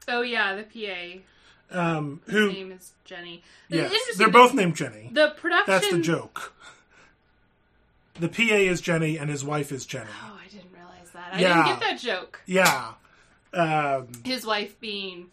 oh 0.07 0.21
yeah, 0.21 0.55
the 0.55 0.63
PA. 0.63 1.19
Um, 1.71 2.21
His 2.25 2.33
who 2.35 2.51
name 2.53 2.71
is 2.71 2.91
Jenny. 3.05 3.41
Yes, 3.69 4.17
they're 4.17 4.29
both 4.29 4.53
named 4.53 4.75
Jenny. 4.75 5.09
The 5.11 5.29
production. 5.37 5.73
That's 5.73 5.89
the 5.89 5.99
joke. 5.99 6.53
The 8.19 8.29
PA 8.29 8.53
is 8.55 8.79
Jenny 8.79 9.17
and 9.17 9.29
his 9.29 9.43
wife 9.43 9.71
is 9.71 9.85
Jenny. 9.85 10.09
Oh, 10.23 10.39
I 10.39 10.47
didn't 10.49 10.71
realize 10.71 11.09
that. 11.13 11.33
I 11.33 11.39
Yeah. 11.39 11.63
didn't 11.65 11.79
get 11.79 11.89
that 11.89 11.99
joke. 11.99 12.41
Yeah. 12.45 12.93
Um, 13.53 14.07
His 14.23 14.45
wife 14.45 14.79
being 14.79 15.27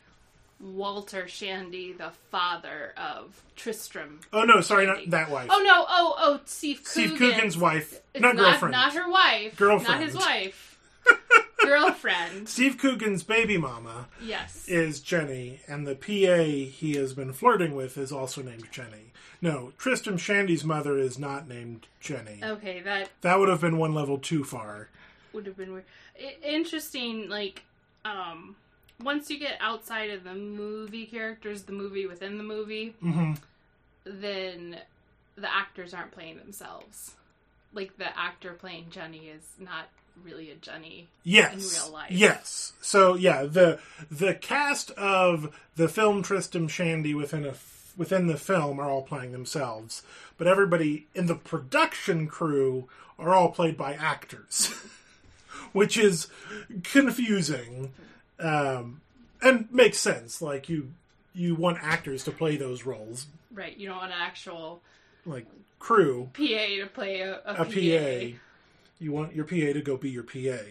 Walter 0.60 1.26
Shandy, 1.26 1.92
the 1.92 2.10
father 2.30 2.92
of 2.96 3.42
Tristram. 3.56 4.20
oh 4.32 4.44
no, 4.44 4.60
sorry, 4.60 4.86
Shandy. 4.86 5.02
not 5.06 5.10
that 5.10 5.30
wife. 5.30 5.48
Oh 5.50 5.62
no! 5.64 5.84
Oh 5.88 6.14
oh, 6.18 6.40
Steve 6.44 6.80
Steve 6.84 7.16
Coogan's, 7.18 7.56
wife, 7.56 8.00
It's 8.14 8.20
not 8.22 8.36
girlfriend. 8.36 8.72
not 8.72 8.94
her 8.94 9.10
wife. 9.10 9.56
Girlfriend. 9.56 10.00
Not 10.00 10.06
his 10.06 10.14
wife. 10.16 10.78
girlfriend. 11.64 12.48
Steve 12.48 12.78
Coogan's 12.78 13.22
baby 13.22 13.56
mama 13.58 14.08
Yes. 14.22 14.66
is 14.68 15.00
Jenny, 15.00 15.60
and 15.66 15.86
the 15.86 15.94
PA 15.94 16.42
he 16.70 16.94
has 16.96 17.12
been 17.14 17.32
flirting 17.32 17.74
with 17.74 17.96
is 17.98 18.12
also 18.12 18.42
named 18.42 18.68
Jenny. 18.70 19.12
No, 19.42 19.72
Tristram 19.78 20.18
Shandy's 20.18 20.64
mother 20.64 20.98
is 20.98 21.18
not 21.18 21.48
named 21.48 21.86
Jenny. 22.00 22.40
Okay, 22.42 22.80
that 22.82 23.10
That 23.22 23.38
would 23.38 23.48
have 23.48 23.60
been 23.62 23.78
one 23.78 23.94
level 23.94 24.18
too 24.18 24.44
far. 24.44 24.88
would 25.32 25.46
have 25.46 25.56
been 25.56 25.72
weird. 25.72 25.84
Interesting, 26.44 27.28
like, 27.28 27.62
um, 28.04 28.56
once 29.02 29.30
you 29.30 29.38
get 29.38 29.57
outside 29.61 30.11
of 30.11 30.25
the 30.25 30.35
movie 30.35 31.07
characters, 31.07 31.62
the 31.62 31.73
movie 31.73 32.07
within 32.07 32.38
the 32.38 32.45
movie, 32.45 32.95
hmm 33.00 33.35
then 34.04 34.78
the 35.37 35.54
actors 35.54 35.92
aren't 35.92 36.11
playing 36.12 36.38
themselves. 36.38 37.12
Like 37.73 37.97
the 37.99 38.19
actor 38.19 38.52
playing 38.54 38.87
Jenny 38.90 39.28
is 39.28 39.42
not 39.59 39.88
really 40.25 40.50
a 40.50 40.54
Jenny. 40.57 41.09
Yes. 41.23 41.52
in 41.54 41.83
real 41.83 41.92
life. 41.92 42.11
Yes. 42.11 42.73
So 42.80 43.14
yeah, 43.14 43.45
the 43.45 43.78
the 44.11 44.35
cast 44.35 44.90
of 44.92 45.54
the 45.76 45.88
film 45.88 46.23
Tristram 46.23 46.69
Shandy 46.69 47.14
within 47.14 47.45
a 47.45 47.54
within 47.97 48.26
the 48.26 48.37
film 48.37 48.80
are 48.80 48.88
all 48.88 49.02
playing 49.02 49.33
themselves, 49.33 50.02
but 50.38 50.47
everybody 50.47 51.07
in 51.14 51.26
the 51.26 51.35
production 51.35 52.26
crew 52.26 52.88
are 53.19 53.35
all 53.35 53.50
played 53.50 53.76
by 53.76 53.95
actors, 53.95 54.73
which 55.73 55.99
is 55.99 56.28
confusing, 56.83 57.92
um, 58.40 59.00
and 59.42 59.70
makes 59.73 59.99
sense. 59.99 60.40
Like 60.42 60.68
you 60.68 60.92
you 61.35 61.54
want 61.54 61.78
actors 61.80 62.25
to 62.25 62.30
play 62.32 62.56
those 62.56 62.85
roles, 62.85 63.26
Right. 63.52 63.76
You 63.76 63.88
don't 63.88 63.99
want 63.99 64.12
an 64.12 64.18
actual 64.20 64.80
like 65.26 65.47
crew 65.78 66.30
PA 66.35 66.42
to 66.42 66.88
play 66.92 67.20
a, 67.20 67.40
a, 67.44 67.62
a 67.62 67.64
PA. 67.64 68.37
You 68.99 69.12
want 69.12 69.35
your 69.35 69.44
PA 69.44 69.73
to 69.73 69.80
go 69.82 69.97
be 69.97 70.11
your 70.11 70.23
PA, 70.23 70.62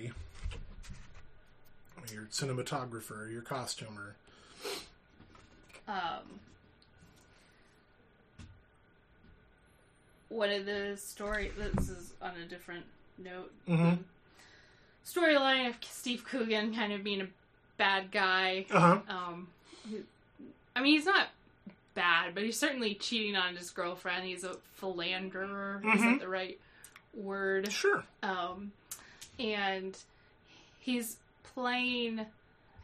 your 2.14 2.24
cinematographer, 2.32 3.32
your 3.32 3.42
costumer. 3.42 4.16
Um, 5.88 6.40
one 10.30 10.52
of 10.52 10.66
the 10.66 10.96
story. 10.98 11.52
This 11.58 11.90
is 11.90 12.14
on 12.22 12.34
a 12.38 12.46
different 12.46 12.86
note. 13.18 13.52
Mhm. 13.68 14.00
Storyline 15.06 15.68
of 15.70 15.76
Steve 15.82 16.24
Coogan 16.24 16.74
kind 16.74 16.94
of 16.94 17.04
being 17.04 17.22
a 17.22 17.28
bad 17.80 18.12
guy. 18.12 18.68
Uh 18.70 18.80
huh. 18.80 19.00
Um, 19.10 19.48
I 20.76 20.82
mean, 20.82 20.94
he's 20.94 21.06
not 21.08 21.30
bad, 21.96 22.36
but 22.36 22.44
he's 22.44 22.60
certainly 22.60 22.94
cheating 22.94 23.36
on 23.36 23.56
his 23.56 23.72
girlfriend. 23.72 24.26
He's 24.26 24.44
a 24.44 24.56
philanderer. 24.76 25.82
Is 25.84 26.00
Mhm. 26.02 26.12
that 26.12 26.20
the 26.20 26.28
right 26.30 26.60
word? 27.16 27.72
Sure. 27.72 28.04
Um, 28.22 28.72
and 29.40 29.98
he's 30.80 31.18
playing. 31.56 32.26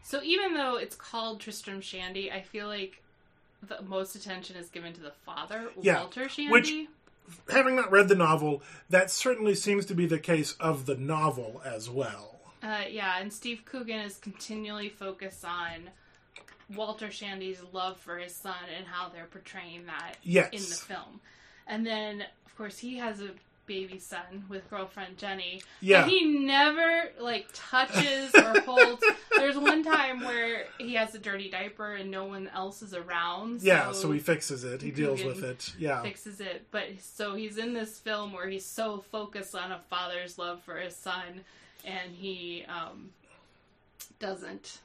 So 0.04 0.22
even 0.24 0.54
though 0.56 0.76
it's 0.78 0.96
called 0.96 1.40
Tristram 1.40 1.82
Shandy, 1.82 2.32
I 2.32 2.42
feel 2.42 2.68
like 2.68 3.02
the 3.62 3.82
most 3.84 4.16
attention 4.16 4.56
is 4.56 4.70
given 4.70 4.94
to 4.94 5.02
the 5.02 5.12
father, 5.26 5.72
Yeah, 5.82 6.00
Walter 6.00 6.28
Shandy. 6.30 6.52
which- 6.52 6.74
Having 7.50 7.76
not 7.76 7.90
read 7.92 8.08
the 8.08 8.16
novel, 8.16 8.62
that 8.92 9.10
certainly 9.10 9.56
seems 9.56 9.88
to 9.88 9.96
be 9.96 10.06
the 10.06 10.20
case 10.20 10.54
of 10.60 10.86
the 10.86 10.96
novel 10.96 11.60
as 11.66 11.90
well. 11.90 12.35
Uh, 12.66 12.82
yeah, 12.90 13.20
and 13.20 13.32
Steve 13.32 13.62
Coogan 13.66 14.00
is 14.00 14.18
continually 14.18 14.90
focused 14.90 15.46
on 15.46 15.90
Walter 16.76 17.12
Shandy's 17.12 17.62
love 17.74 17.98
for 18.00 18.18
his 18.18 18.34
son 18.36 18.56
and 18.76 18.88
how 18.88 19.10
they're 19.10 19.26
portraying 19.28 19.86
that 19.86 20.16
Yes. 20.24 20.50
in 20.52 20.60
the 20.62 20.76
film. 20.76 21.20
And 21.68 21.86
then, 21.86 22.22
of 22.46 22.58
course, 22.58 22.80
he 22.80 22.98
has 22.98 23.22
a 23.22 23.30
baby 23.68 24.00
son 24.00 24.46
with 24.50 24.68
girlfriend 24.70 25.18
Jenny. 25.18 25.62
Yeah. 25.82 26.08
He 26.08 26.26
never, 26.26 27.12
like, 27.20 27.48
touches 27.54 28.34
or 28.36 28.60
holds. 28.66 29.04
There's 29.38 29.58
one 29.58 29.84
time 29.84 30.22
where 30.24 30.66
he 30.80 30.94
has 30.96 31.14
a 31.14 31.20
dirty 31.20 31.50
diaper 31.52 31.94
and 31.96 32.10
no 32.10 32.26
one 32.26 32.48
else 32.54 32.82
is 32.82 32.94
around. 32.96 33.62
yeah, 33.62 33.92
so 33.92 34.12
he 34.12 34.20
fixes 34.20 34.64
it. 34.64 34.82
He 34.82 34.90
deals 34.92 35.24
with 35.24 35.44
it. 35.44 35.74
Yeah. 35.78 36.02
fixes 36.02 36.40
it. 36.40 36.66
But 36.72 36.86
so 37.02 37.36
he's 37.36 37.58
in 37.58 37.74
this 37.74 38.00
film 38.00 38.34
where 38.34 38.48
he's 38.48 38.66
so 38.66 39.04
focused 39.12 39.56
on 39.56 39.72
a 39.72 39.80
father's 39.80 40.38
love 40.40 40.62
for 40.64 40.78
his 40.78 40.96
son, 40.96 41.42
and 41.86 42.14
he 42.16 42.66
um, 42.68 43.10
doesn't. 44.20 44.80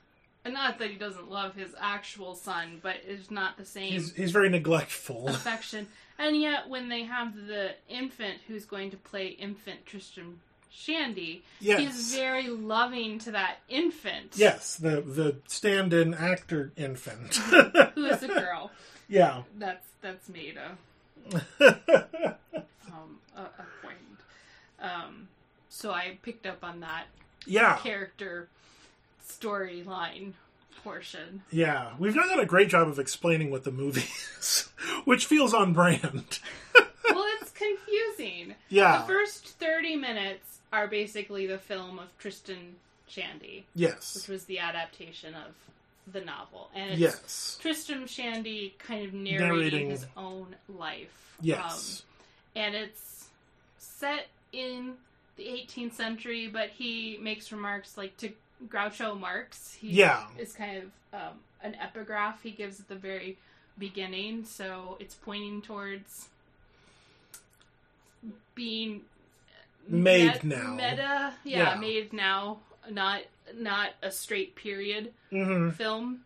And 0.44 0.54
not 0.54 0.78
that 0.78 0.88
he 0.90 0.96
doesn't 0.96 1.30
love 1.30 1.54
his 1.54 1.74
actual 1.78 2.34
son, 2.34 2.78
but 2.82 2.96
it's 3.06 3.30
not 3.30 3.58
the 3.58 3.64
same 3.66 3.92
He's 3.92 4.14
he's 4.14 4.30
very 4.32 4.48
neglectful. 4.48 5.28
affection. 5.28 5.86
And 6.18 6.36
yet, 6.40 6.68
when 6.68 6.88
they 6.88 7.02
have 7.04 7.34
the 7.34 7.70
infant 7.88 8.38
who's 8.46 8.64
going 8.64 8.90
to 8.90 8.96
play 8.96 9.28
infant 9.28 9.84
Tristram 9.86 10.40
Shandy, 10.70 11.42
Yes. 11.60 11.80
he's 11.80 12.14
very 12.14 12.48
loving 12.48 13.18
to 13.20 13.32
that 13.32 13.56
infant, 13.68 14.32
Yes, 14.36 14.76
the 14.76 15.00
the 15.02 15.36
stand-in 15.46 16.14
actor 16.14 16.72
infant. 16.76 17.36
who 17.94 18.04
is 18.06 18.22
a 18.22 18.28
girl. 18.28 18.70
yeah. 19.08 19.42
That's 19.58 19.86
that's 20.00 20.28
made 20.28 20.56
a 20.56 20.76
um, 22.92 23.18
a, 23.36 23.40
a 23.42 23.66
point. 23.82 23.98
Um, 24.80 25.28
so 25.70 25.90
I 25.92 26.18
picked 26.22 26.44
up 26.46 26.62
on 26.62 26.80
that 26.80 27.04
yeah. 27.46 27.76
character 27.78 28.48
storyline 29.26 30.32
portion. 30.84 31.42
Yeah. 31.50 31.90
We've 31.98 32.14
not 32.14 32.28
done 32.28 32.40
a 32.40 32.46
great 32.46 32.68
job 32.68 32.88
of 32.88 32.98
explaining 32.98 33.50
what 33.50 33.64
the 33.64 33.70
movie 33.70 34.00
is, 34.38 34.68
which 35.04 35.26
feels 35.26 35.54
on 35.54 35.72
brand. 35.72 36.38
well, 36.74 37.24
it's 37.40 37.50
confusing. 37.52 38.54
Yeah. 38.68 38.98
The 39.02 39.04
first 39.06 39.46
thirty 39.58 39.96
minutes 39.96 40.58
are 40.72 40.86
basically 40.86 41.46
the 41.46 41.58
film 41.58 41.98
of 41.98 42.06
Tristan 42.18 42.76
Shandy, 43.08 43.66
Yes. 43.74 44.14
which 44.14 44.28
was 44.28 44.44
the 44.44 44.60
adaptation 44.60 45.34
of 45.34 46.12
the 46.12 46.20
novel, 46.20 46.70
and 46.74 46.90
it's 46.92 47.00
Yes. 47.00 47.58
Tristram 47.60 48.06
Shandy 48.06 48.74
kind 48.78 49.04
of 49.06 49.12
narrating, 49.12 49.48
Narrating- 49.48 49.90
his 49.90 50.06
own 50.16 50.54
life. 50.68 51.34
Yes. 51.40 52.02
Um, 52.56 52.62
and 52.62 52.74
it's 52.74 53.26
set 53.78 54.28
in 54.52 54.94
the 55.40 55.46
18th 55.46 55.94
century, 55.94 56.48
but 56.48 56.68
he 56.68 57.18
makes 57.20 57.50
remarks 57.50 57.96
like 57.96 58.16
to 58.18 58.30
Groucho 58.68 59.18
Marx. 59.18 59.72
He 59.72 59.88
Yeah. 59.88 60.26
is 60.38 60.52
kind 60.52 60.76
of 60.82 60.90
um, 61.18 61.38
an 61.62 61.74
epigraph 61.76 62.42
he 62.42 62.50
gives 62.50 62.78
at 62.78 62.88
the 62.88 62.94
very 62.94 63.38
beginning, 63.78 64.44
so 64.44 64.96
it's 65.00 65.14
pointing 65.14 65.62
towards 65.62 66.28
being 68.54 69.02
Made 69.88 70.26
met- 70.26 70.44
now. 70.44 70.74
Meta, 70.74 71.34
yeah, 71.42 71.74
Yeah. 71.74 71.80
made 71.80 72.12
now, 72.12 72.60
not 72.90 73.22
not 73.54 73.90
a 74.02 74.10
straight 74.12 74.54
period 74.54 75.12
hmm 75.30 75.70
film. 75.70 76.24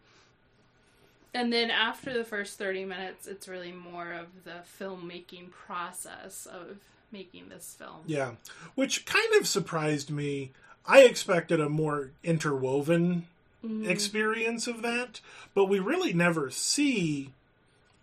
And 1.32 1.52
then 1.52 1.70
after 1.70 2.12
the 2.12 2.22
first 2.24 2.58
30 2.58 2.84
minutes, 2.84 3.26
it's 3.26 3.48
really 3.48 3.72
more 3.72 4.12
of 4.12 4.44
the 4.44 4.62
filmmaking 4.78 5.50
process 5.50 6.46
of 6.46 6.78
making 7.14 7.48
this 7.48 7.74
film. 7.78 8.02
Yeah. 8.06 8.32
Which 8.74 9.06
kind 9.06 9.34
of 9.40 9.48
surprised 9.48 10.10
me. 10.10 10.50
I 10.86 11.04
expected 11.04 11.60
a 11.60 11.70
more 11.70 12.10
interwoven 12.22 13.26
Mhm. 13.64 13.88
experience 13.88 14.66
of 14.66 14.82
that, 14.82 15.22
but 15.54 15.64
we 15.64 15.78
really 15.78 16.12
never 16.12 16.50
see 16.50 17.32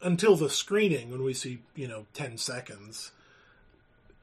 until 0.02 0.36
the 0.36 0.50
screening 0.50 1.12
when 1.12 1.22
we 1.22 1.36
see, 1.36 1.60
you 1.76 1.88
know, 1.88 2.08
10 2.14 2.40
seconds 2.40 3.12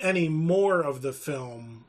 any 0.01 0.29
more 0.29 0.81
of 0.81 1.03
the 1.03 1.13
film 1.13 1.85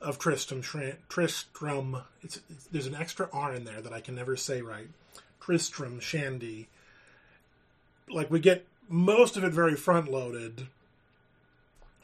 of 0.00 0.18
Tristram 0.18 0.62
Tristram 1.08 2.02
it's, 2.22 2.40
it's 2.50 2.64
there's 2.66 2.86
an 2.86 2.94
extra 2.94 3.28
R 3.32 3.54
in 3.54 3.64
there 3.64 3.80
that 3.80 3.92
I 3.92 4.00
can 4.00 4.14
never 4.14 4.36
say 4.36 4.62
right. 4.62 4.88
Tristram 5.40 5.98
Shandy. 6.00 6.68
Like 8.08 8.30
we 8.30 8.40
get 8.40 8.66
most 8.88 9.36
of 9.36 9.44
it 9.44 9.52
very 9.52 9.76
front 9.76 10.10
loaded. 10.10 10.68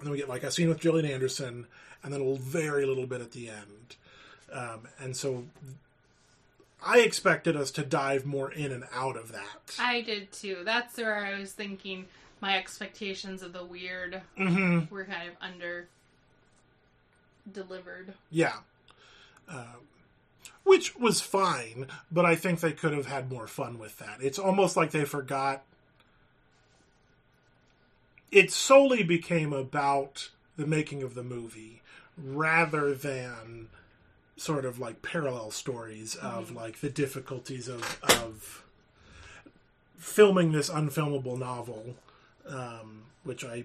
And 0.04 0.08
then 0.08 0.12
we 0.12 0.18
get 0.18 0.28
like 0.28 0.42
a 0.42 0.50
scene 0.50 0.68
with 0.68 0.80
Gillian 0.80 1.06
Anderson 1.06 1.66
and 2.02 2.12
then 2.12 2.20
a 2.20 2.34
very 2.34 2.84
little 2.84 3.06
bit 3.06 3.22
at 3.22 3.32
the 3.32 3.48
end. 3.48 3.96
Um, 4.52 4.80
and 5.00 5.16
so 5.16 5.44
I 6.84 6.98
expected 6.98 7.56
us 7.56 7.70
to 7.70 7.82
dive 7.86 8.26
more 8.26 8.52
in 8.52 8.70
and 8.70 8.84
out 8.92 9.16
of 9.16 9.32
that. 9.32 9.76
I 9.78 10.02
did 10.02 10.30
too. 10.30 10.58
That's 10.62 10.98
where 10.98 11.16
I 11.16 11.38
was 11.38 11.52
thinking 11.52 12.04
my 12.42 12.58
expectations 12.58 13.42
of 13.42 13.54
the 13.54 13.64
weird 13.64 14.20
hmm 14.36 14.80
were 14.90 15.06
kind 15.06 15.30
of 15.30 15.36
under 15.40 15.88
delivered. 17.50 18.12
Yeah. 18.30 18.56
Uh, 19.48 19.76
which 20.64 20.96
was 20.96 21.22
fine, 21.22 21.86
but 22.12 22.26
I 22.26 22.34
think 22.36 22.60
they 22.60 22.72
could 22.72 22.92
have 22.92 23.06
had 23.06 23.30
more 23.30 23.46
fun 23.46 23.78
with 23.78 23.96
that. 24.00 24.18
It's 24.20 24.38
almost 24.38 24.76
like 24.76 24.90
they 24.90 25.06
forgot. 25.06 25.62
It 28.34 28.50
solely 28.50 29.02
became 29.02 29.52
about 29.52 30.30
the 30.56 30.66
making 30.66 31.02
of 31.02 31.14
the 31.14 31.22
movie 31.22 31.80
rather 32.16 32.94
than 32.94 33.68
sort 34.36 34.64
of 34.64 34.78
like 34.80 35.00
parallel 35.02 35.50
stories 35.52 36.16
of 36.16 36.50
like 36.50 36.80
the 36.80 36.90
difficulties 36.90 37.68
of, 37.68 38.00
of 38.02 38.64
filming 39.98 40.52
this 40.52 40.68
unfilmable 40.68 41.38
novel, 41.38 41.94
um, 42.48 43.04
which 43.22 43.44
I 43.44 43.64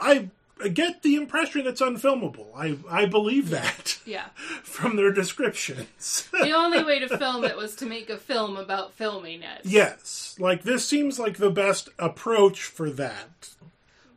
I 0.00 0.30
get 0.72 1.02
the 1.02 1.14
impression 1.16 1.66
it's 1.66 1.80
unfilmable. 1.80 2.46
I 2.56 2.78
I 2.90 3.06
believe 3.06 3.50
that 3.50 3.98
Yeah. 4.06 4.26
from 4.62 4.96
their 4.96 5.12
descriptions. 5.12 6.28
The 6.32 6.52
only 6.52 6.82
way 6.82 6.98
to 7.00 7.18
film 7.18 7.44
it 7.44 7.56
was 7.56 7.74
to 7.76 7.86
make 7.86 8.10
a 8.10 8.16
film 8.18 8.56
about 8.56 8.94
filming 8.94 9.42
it. 9.42 9.60
yes, 9.64 10.36
like 10.38 10.62
this 10.62 10.86
seems 10.86 11.18
like 11.18 11.36
the 11.38 11.50
best 11.50 11.88
approach 11.98 12.62
for 12.64 12.90
that. 12.90 13.50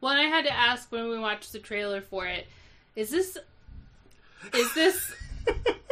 Well, 0.05 0.13
I 0.15 0.25
had 0.25 0.45
to 0.45 0.53
ask 0.53 0.91
when 0.91 1.09
we 1.09 1.17
watched 1.17 1.51
the 1.51 1.57
trailer 1.57 2.00
for 2.00 2.27
it, 2.27 2.45
is 2.95 3.09
this 3.09 3.39
is 4.53 4.74
this 4.75 5.15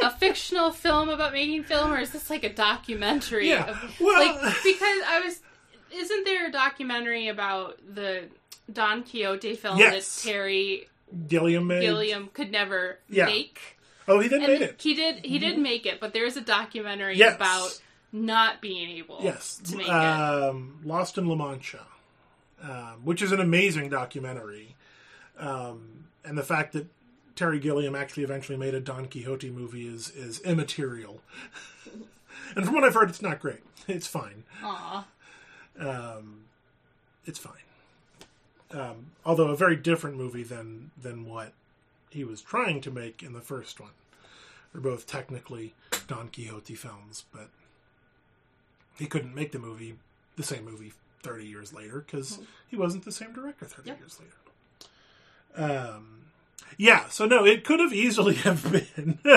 a 0.00 0.10
fictional 0.18 0.70
film 0.70 1.08
about 1.08 1.32
making 1.32 1.64
film 1.64 1.92
or 1.92 1.98
is 1.98 2.10
this 2.10 2.30
like 2.30 2.44
a 2.44 2.52
documentary 2.52 3.48
Yeah, 3.48 3.64
of, 3.70 4.00
well- 4.00 4.24
like 4.24 4.54
because 4.62 4.98
I 5.04 5.20
was 5.24 5.40
isn't 5.92 6.24
there 6.24 6.46
a 6.46 6.52
documentary 6.52 7.26
about 7.26 7.80
the 7.92 8.26
Don 8.72 9.02
Quixote 9.02 9.56
film 9.56 9.78
Yes. 9.78 10.22
that 10.22 10.28
Terry 10.30 10.88
Gilliam 11.26 11.66
made. 11.66 11.80
Gilliam 11.80 12.28
could 12.32 12.52
never 12.52 13.00
Yeah. 13.08 13.26
make? 13.26 13.58
Oh, 14.06 14.20
he 14.20 14.32
And 14.32 14.42
made 14.46 14.62
it. 14.62 14.80
he 14.80 14.94
did. 14.94 15.24
He 15.24 15.40
did 15.40 15.58
make 15.58 15.86
it, 15.86 15.98
but 15.98 16.12
there's 16.12 16.36
a 16.36 16.40
documentary 16.40 17.16
Yes. 17.16 17.34
about 17.34 17.80
not 18.12 18.60
being 18.60 18.90
able 18.98 19.18
Yes, 19.24 19.56
to 19.64 19.76
make 19.76 19.88
it. 19.88 19.92
um, 19.92 20.78
Lost 20.84 21.18
in 21.18 21.26
La 21.26 21.34
Mancha, 21.34 21.84
um, 22.64 23.00
which 23.04 23.22
is 23.22 23.30
an 23.30 23.40
amazing 23.40 23.90
documentary, 23.90 24.74
um, 25.38 26.06
and 26.24 26.38
the 26.38 26.42
fact 26.42 26.72
that 26.72 26.86
Terry 27.36 27.58
Gilliam 27.58 27.94
actually 27.94 28.24
eventually 28.24 28.56
made 28.56 28.74
a 28.74 28.80
Don 28.80 29.06
Quixote 29.06 29.50
movie 29.50 29.86
is 29.86 30.10
is 30.10 30.40
immaterial. 30.40 31.20
and 32.56 32.64
from 32.64 32.74
what 32.74 32.84
I've 32.84 32.94
heard, 32.94 33.10
it's 33.10 33.22
not 33.22 33.40
great. 33.40 33.60
It's 33.86 34.06
fine. 34.06 34.44
Aw. 34.62 35.06
Um, 35.78 36.44
it's 37.26 37.38
fine. 37.38 37.52
Um, 38.70 39.10
although 39.26 39.48
a 39.48 39.56
very 39.56 39.76
different 39.76 40.16
movie 40.16 40.42
than 40.42 40.90
than 41.00 41.28
what 41.28 41.52
he 42.14 42.24
was 42.24 42.40
trying 42.40 42.80
to 42.80 42.90
make 42.90 43.22
in 43.22 43.34
the 43.34 43.40
first 43.40 43.78
one. 43.78 43.90
They're 44.72 44.80
both 44.80 45.06
technically 45.06 45.74
Don 46.08 46.28
Quixote 46.28 46.74
films, 46.74 47.24
but 47.32 47.50
he 48.98 49.06
couldn't 49.06 49.34
make 49.34 49.52
the 49.52 49.58
movie, 49.58 49.96
the 50.36 50.42
same 50.42 50.64
movie, 50.64 50.92
thirty 51.24 51.46
years 51.46 51.72
later 51.72 52.04
because 52.06 52.38
he 52.68 52.76
wasn't 52.76 53.04
the 53.04 53.10
same 53.12 53.32
director 53.32 53.64
thirty 53.64 53.88
Yep. 53.88 53.98
years 53.98 54.20
later. 54.20 54.32
Um, 55.56 56.26
yeah, 56.76 57.08
so 57.08 57.26
no, 57.26 57.44
it 57.44 57.64
could 57.64 57.80
have 57.80 57.92
easily 57.92 58.34
have 58.46 58.70
been 58.70 59.18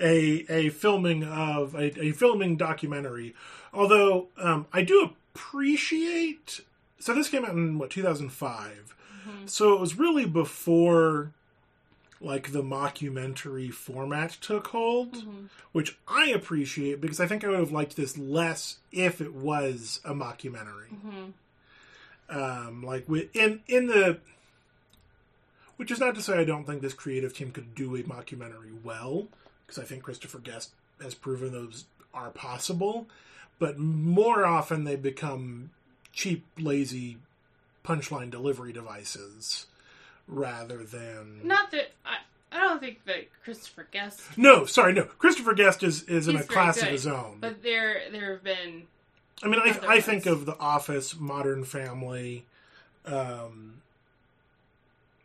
a 0.00 0.44
a 0.48 0.68
filming 0.70 1.24
of 1.24 1.74
a, 1.74 2.00
a 2.02 2.12
filming 2.12 2.56
documentary. 2.56 3.34
Although 3.72 4.28
um, 4.38 4.66
I 4.72 4.82
do 4.82 5.10
appreciate. 5.34 6.60
So 6.98 7.14
this 7.14 7.28
came 7.28 7.44
out 7.44 7.52
in 7.52 7.78
what 7.78 7.90
2005. 7.90 8.94
So 9.46 9.74
it 9.74 9.80
was 9.80 9.96
really 9.98 10.24
before 10.26 11.30
like 12.20 12.52
the 12.52 12.62
mockumentary 12.62 13.72
format 13.72 14.30
took 14.40 14.68
hold, 14.68 15.24
which 15.72 15.96
I 16.06 16.26
appreciate 16.26 17.00
because 17.00 17.18
I 17.20 17.26
think 17.26 17.44
I 17.44 17.48
would 17.48 17.58
have 17.58 17.72
liked 17.72 17.96
this 17.96 18.18
less 18.18 18.76
if 18.92 19.20
it 19.20 19.34
was 19.34 20.00
a 20.04 20.12
mockumentary. 20.14 21.32
Um, 22.28 22.82
like 22.82 23.06
in 23.34 23.60
in 23.66 23.86
the 23.86 24.18
which 25.76 25.90
is 25.90 25.98
not 25.98 26.14
to 26.14 26.22
say 26.22 26.38
I 26.38 26.44
don't 26.44 26.64
think 26.64 26.82
this 26.82 26.92
creative 26.92 27.34
team 27.34 27.50
could 27.52 27.74
do 27.74 27.96
a 27.96 28.02
mockumentary 28.02 28.82
well, 28.84 29.28
because 29.66 29.82
I 29.82 29.86
think 29.86 30.02
Christopher 30.02 30.38
Guest 30.38 30.70
has 31.02 31.14
proven 31.14 31.52
those 31.52 31.86
are 32.12 32.30
possible. 32.30 33.08
But 33.58 33.78
more 33.78 34.44
often 34.44 34.84
they 34.84 34.96
become 34.96 35.70
cheap, 36.12 36.44
lazy 36.58 37.18
punchline 37.84 38.30
delivery 38.30 38.72
devices 38.72 39.66
rather 40.28 40.84
than. 40.84 41.40
Not 41.44 41.70
that 41.72 41.89
I. 42.52 42.58
Don't 42.58 42.80
think 42.80 43.04
that 43.04 43.28
Christopher 43.44 43.86
Guest, 43.90 44.20
No, 44.36 44.64
sorry, 44.64 44.92
no. 44.92 45.04
Christopher 45.04 45.54
Guest 45.54 45.82
is, 45.82 46.02
is 46.04 46.28
in 46.28 46.36
a 46.36 46.42
class 46.42 46.80
of 46.82 46.88
his 46.88 47.06
own. 47.06 47.38
but 47.40 47.62
there 47.62 48.02
there 48.10 48.32
have 48.34 48.44
been 48.44 48.84
I 49.42 49.48
mean, 49.48 49.60
I, 49.60 49.78
I 49.88 50.00
think 50.00 50.26
of 50.26 50.44
The 50.46 50.58
Office, 50.58 51.18
Modern 51.18 51.64
Family, 51.64 52.44
um, 53.06 53.80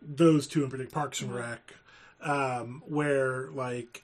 those 0.01 0.47
two 0.47 0.63
in 0.63 0.69
particular, 0.69 0.91
Parks 0.91 1.21
and 1.21 1.33
Rec, 1.35 1.73
um, 2.21 2.81
where 2.87 3.49
like 3.51 4.03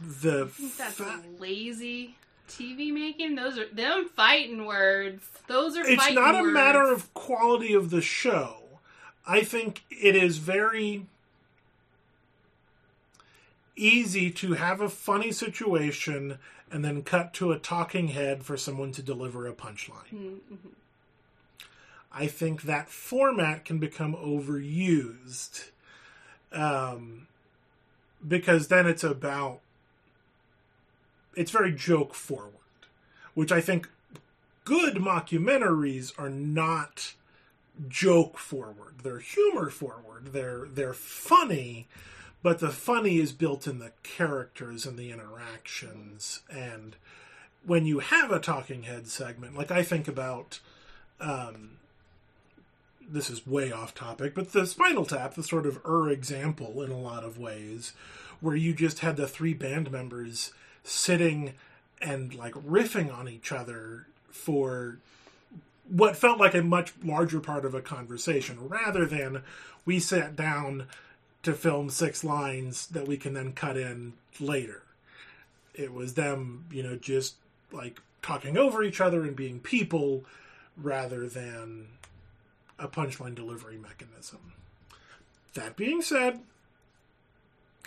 the 0.00 0.44
I 0.44 0.48
think 0.48 0.76
that's 0.76 0.94
fa- 0.94 1.22
lazy 1.38 2.16
TV 2.48 2.92
making. 2.92 3.34
Those 3.36 3.58
are 3.58 3.66
them 3.68 4.08
fighting 4.16 4.66
words. 4.66 5.22
Those 5.46 5.76
are 5.76 5.86
it's 5.86 6.10
not 6.12 6.34
a 6.34 6.42
words. 6.42 6.54
matter 6.54 6.82
of 6.90 7.12
quality 7.14 7.74
of 7.74 7.90
the 7.90 8.00
show. 8.02 8.56
I 9.26 9.42
think 9.42 9.82
it 9.90 10.16
is 10.16 10.38
very 10.38 11.06
easy 13.80 14.30
to 14.30 14.54
have 14.54 14.80
a 14.80 14.88
funny 14.88 15.32
situation 15.32 16.38
and 16.70 16.84
then 16.84 17.02
cut 17.02 17.32
to 17.34 17.52
a 17.52 17.58
talking 17.58 18.08
head 18.08 18.44
for 18.44 18.56
someone 18.56 18.92
to 18.92 19.02
deliver 19.02 19.46
a 19.46 19.52
punchline. 19.52 20.12
Mm-hmm. 20.14 20.68
I 22.12 22.26
think 22.26 22.62
that 22.62 22.88
format 22.88 23.64
can 23.64 23.78
become 23.78 24.14
overused 24.16 25.70
um, 26.52 27.28
because 28.26 28.68
then 28.68 28.86
it's 28.86 29.04
about 29.04 29.60
it's 31.36 31.52
very 31.52 31.72
joke 31.72 32.14
forward, 32.14 32.52
which 33.34 33.52
I 33.52 33.60
think 33.60 33.88
good 34.64 34.96
mockumentaries 34.96 36.12
are 36.18 36.28
not 36.28 37.14
joke 37.88 38.38
forward. 38.38 38.94
They're 39.02 39.20
humor 39.20 39.70
forward. 39.70 40.32
They're 40.32 40.66
they're 40.66 40.94
funny, 40.94 41.86
but 42.42 42.58
the 42.58 42.70
funny 42.70 43.18
is 43.18 43.32
built 43.32 43.66
in 43.66 43.78
the 43.78 43.92
characters 44.02 44.86
and 44.86 44.98
the 44.98 45.10
interactions. 45.10 46.40
And 46.50 46.96
when 47.64 47.84
you 47.84 47.98
have 47.98 48.30
a 48.30 48.40
talking 48.40 48.84
head 48.84 49.08
segment, 49.08 49.56
like 49.56 49.70
I 49.70 49.82
think 49.82 50.08
about 50.08 50.60
um, 51.20 51.72
this 53.08 53.28
is 53.28 53.46
way 53.46 53.72
off 53.72 53.94
topic, 53.94 54.34
but 54.34 54.52
the 54.52 54.66
Spinal 54.66 55.04
Tap, 55.04 55.34
the 55.34 55.42
sort 55.42 55.66
of 55.66 55.84
er 55.84 56.08
example 56.08 56.82
in 56.82 56.90
a 56.90 56.98
lot 56.98 57.24
of 57.24 57.38
ways, 57.38 57.92
where 58.40 58.56
you 58.56 58.72
just 58.72 59.00
had 59.00 59.16
the 59.16 59.28
three 59.28 59.54
band 59.54 59.90
members 59.90 60.52
sitting 60.82 61.54
and 62.00 62.34
like 62.34 62.54
riffing 62.54 63.14
on 63.14 63.28
each 63.28 63.52
other 63.52 64.06
for 64.30 64.96
what 65.88 66.16
felt 66.16 66.38
like 66.38 66.54
a 66.54 66.62
much 66.62 66.94
larger 67.04 67.40
part 67.40 67.64
of 67.64 67.74
a 67.74 67.82
conversation 67.82 68.56
rather 68.68 69.04
than 69.04 69.42
we 69.84 69.98
sat 69.98 70.36
down 70.36 70.86
to 71.42 71.54
film 71.54 71.90
six 71.90 72.22
lines 72.24 72.86
that 72.88 73.06
we 73.06 73.16
can 73.16 73.34
then 73.34 73.52
cut 73.52 73.76
in 73.76 74.14
later. 74.38 74.82
It 75.74 75.92
was 75.92 76.14
them, 76.14 76.66
you 76.70 76.82
know, 76.82 76.96
just 76.96 77.36
like 77.72 78.00
talking 78.22 78.58
over 78.58 78.82
each 78.82 79.00
other 79.00 79.22
and 79.22 79.34
being 79.34 79.60
people 79.60 80.24
rather 80.76 81.28
than 81.28 81.88
a 82.78 82.88
punchline 82.88 83.34
delivery 83.34 83.78
mechanism. 83.78 84.52
That 85.54 85.76
being 85.76 86.02
said, 86.02 86.40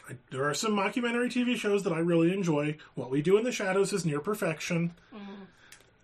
I, 0.09 0.15
there 0.31 0.43
are 0.49 0.53
some 0.53 0.73
mockumentary 0.73 1.31
TV 1.31 1.55
shows 1.55 1.83
that 1.83 1.93
I 1.93 1.99
really 1.99 2.33
enjoy. 2.33 2.77
What 2.95 3.09
We 3.09 3.21
Do 3.21 3.37
in 3.37 3.43
the 3.43 3.51
Shadows 3.51 3.93
is 3.93 4.05
near 4.05 4.19
perfection. 4.19 4.93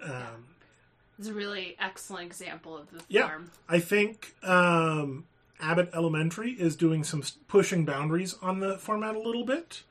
Um, 0.01 0.45
It's 1.17 1.27
a 1.27 1.33
really 1.33 1.75
excellent 1.79 2.25
example 2.25 2.77
of 2.77 2.85
the 2.91 2.99
form. 2.99 3.05
Yeah. 3.09 3.38
I 3.67 3.79
think 3.79 4.35
um, 4.43 5.25
Abbott 5.60 5.89
Elementary 5.93 6.52
is 6.52 6.76
doing 6.76 7.04
some 7.04 7.24
pushing 7.48 7.86
boundaries 7.86 8.36
on 8.41 8.60
the 8.60 8.78
format 8.78 9.15
a 9.15 9.19
little 9.19 9.45
bit. 9.45 9.84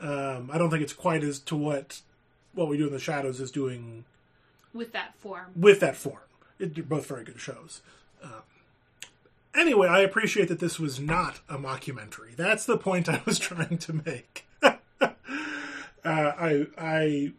Um, 0.00 0.50
I 0.52 0.58
don't 0.58 0.70
think 0.70 0.82
it's 0.82 0.92
quite 0.92 1.22
as 1.22 1.38
to 1.40 1.56
what 1.56 2.00
what 2.52 2.68
we 2.68 2.76
do 2.76 2.86
in 2.86 2.92
the 2.92 2.98
shadows 2.98 3.40
is 3.40 3.50
doing 3.50 4.04
with 4.72 4.92
that 4.92 5.14
form. 5.16 5.52
with 5.56 5.80
that 5.80 5.96
form. 5.96 6.18
It, 6.58 6.74
they're 6.74 6.84
both 6.84 7.06
very 7.06 7.24
good 7.24 7.40
shows. 7.40 7.80
Um, 8.22 8.42
anyway, 9.54 9.88
I 9.88 10.00
appreciate 10.00 10.48
that 10.48 10.60
this 10.60 10.78
was 10.78 11.00
not 11.00 11.40
a 11.48 11.58
mockumentary. 11.58 12.36
That's 12.36 12.64
the 12.64 12.76
point 12.76 13.08
I 13.08 13.22
was 13.24 13.38
trying 13.40 13.78
to 13.78 13.92
make. 14.04 14.46
uh, 14.62 14.72
I 16.04 16.66
I 16.76 17.32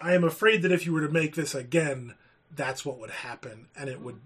I 0.00 0.14
am 0.14 0.24
afraid 0.24 0.62
that 0.62 0.72
if 0.72 0.84
you 0.84 0.92
were 0.92 1.06
to 1.06 1.12
make 1.12 1.34
this 1.34 1.54
again, 1.54 2.14
that's 2.54 2.84
what 2.84 2.98
would 2.98 3.10
happen, 3.10 3.68
and 3.76 3.88
it 3.88 4.00
would 4.00 4.20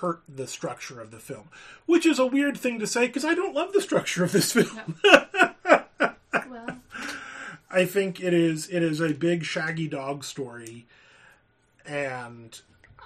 hurt 0.00 0.22
the 0.28 0.46
structure 0.46 1.00
of 1.00 1.10
the 1.10 1.18
film, 1.18 1.48
which 1.86 2.06
is 2.06 2.18
a 2.18 2.26
weird 2.26 2.56
thing 2.56 2.78
to 2.78 2.86
say 2.86 3.06
because 3.06 3.24
I 3.24 3.34
don't 3.34 3.54
love 3.54 3.72
the 3.72 3.80
structure 3.80 4.24
of 4.24 4.32
this 4.32 4.52
film. 4.54 4.96
Well, 6.50 6.78
I 7.70 7.84
think 7.84 8.20
it 8.20 8.34
is 8.34 8.68
it 8.68 8.82
is 8.82 9.00
a 9.00 9.12
big 9.14 9.44
shaggy 9.44 9.88
dog 9.88 10.24
story, 10.24 10.86
and 11.86 12.60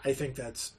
I 0.04 0.12
think 0.12 0.34
that's 0.34 0.72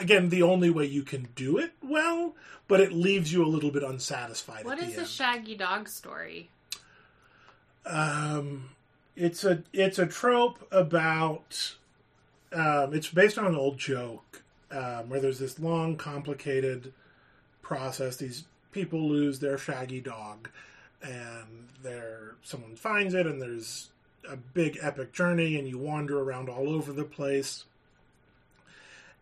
again 0.00 0.28
the 0.28 0.42
only 0.42 0.70
way 0.70 0.86
you 0.86 1.02
can 1.02 1.28
do 1.34 1.58
it 1.58 1.72
well. 1.82 2.34
But 2.68 2.80
it 2.80 2.92
leaves 2.92 3.32
you 3.32 3.42
a 3.44 3.48
little 3.48 3.70
bit 3.70 3.82
unsatisfied. 3.82 4.66
what 4.66 4.78
at 4.78 4.88
is 4.88 4.96
the 4.96 5.02
a 5.02 5.06
shaggy 5.06 5.56
dog 5.56 5.88
story? 5.88 6.50
Um, 7.86 8.68
it's 9.16 9.42
a 9.44 9.62
it's 9.72 9.98
a 9.98 10.06
trope 10.06 10.66
about. 10.70 11.74
Um, 12.52 12.94
it's 12.94 13.08
based 13.08 13.38
on 13.38 13.46
an 13.46 13.54
old 13.54 13.78
joke 13.78 14.42
um, 14.70 15.08
where 15.08 15.20
there's 15.20 15.38
this 15.38 15.58
long, 15.58 15.96
complicated 15.96 16.92
process. 17.62 18.16
These 18.16 18.44
people 18.72 19.08
lose 19.08 19.38
their 19.38 19.58
shaggy 19.58 20.00
dog, 20.00 20.48
and 21.02 21.68
there 21.82 22.36
someone 22.42 22.76
finds 22.76 23.14
it, 23.14 23.26
and 23.26 23.40
there's 23.40 23.90
a 24.28 24.36
big 24.36 24.78
epic 24.80 25.12
journey, 25.12 25.58
and 25.58 25.68
you 25.68 25.78
wander 25.78 26.20
around 26.20 26.48
all 26.48 26.68
over 26.68 26.92
the 26.92 27.04
place, 27.04 27.64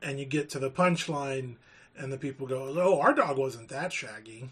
and 0.01 0.19
you 0.19 0.25
get 0.25 0.49
to 0.51 0.59
the 0.59 0.71
punchline, 0.71 1.57
and 1.99 2.12
the 2.12 2.19
people 2.19 2.47
go, 2.47 2.75
"Oh, 2.79 3.01
our 3.01 3.15
dog 3.15 3.39
wasn't 3.39 3.69
that 3.69 3.93
shaggy," 3.93 4.51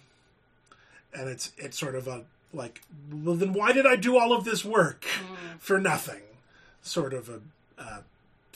and 1.13 1.29
it's 1.29 1.53
it's 1.57 1.79
sort 1.79 1.95
of 1.95 2.09
a 2.09 2.25
like, 2.55 2.83
well, 3.13 3.35
then 3.35 3.53
why 3.53 3.73
did 3.73 3.87
I 3.87 3.97
do 3.97 4.17
all 4.17 4.33
of 4.33 4.45
this 4.45 4.65
work 4.65 5.05
for 5.59 5.81
nothing? 5.81 6.23
Sort 6.83 7.13
of 7.13 7.29
a 7.29 7.41
uh, 7.79 8.01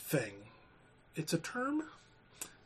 thing. 0.09 0.33
It's 1.15 1.33
a 1.33 1.37
term 1.37 1.83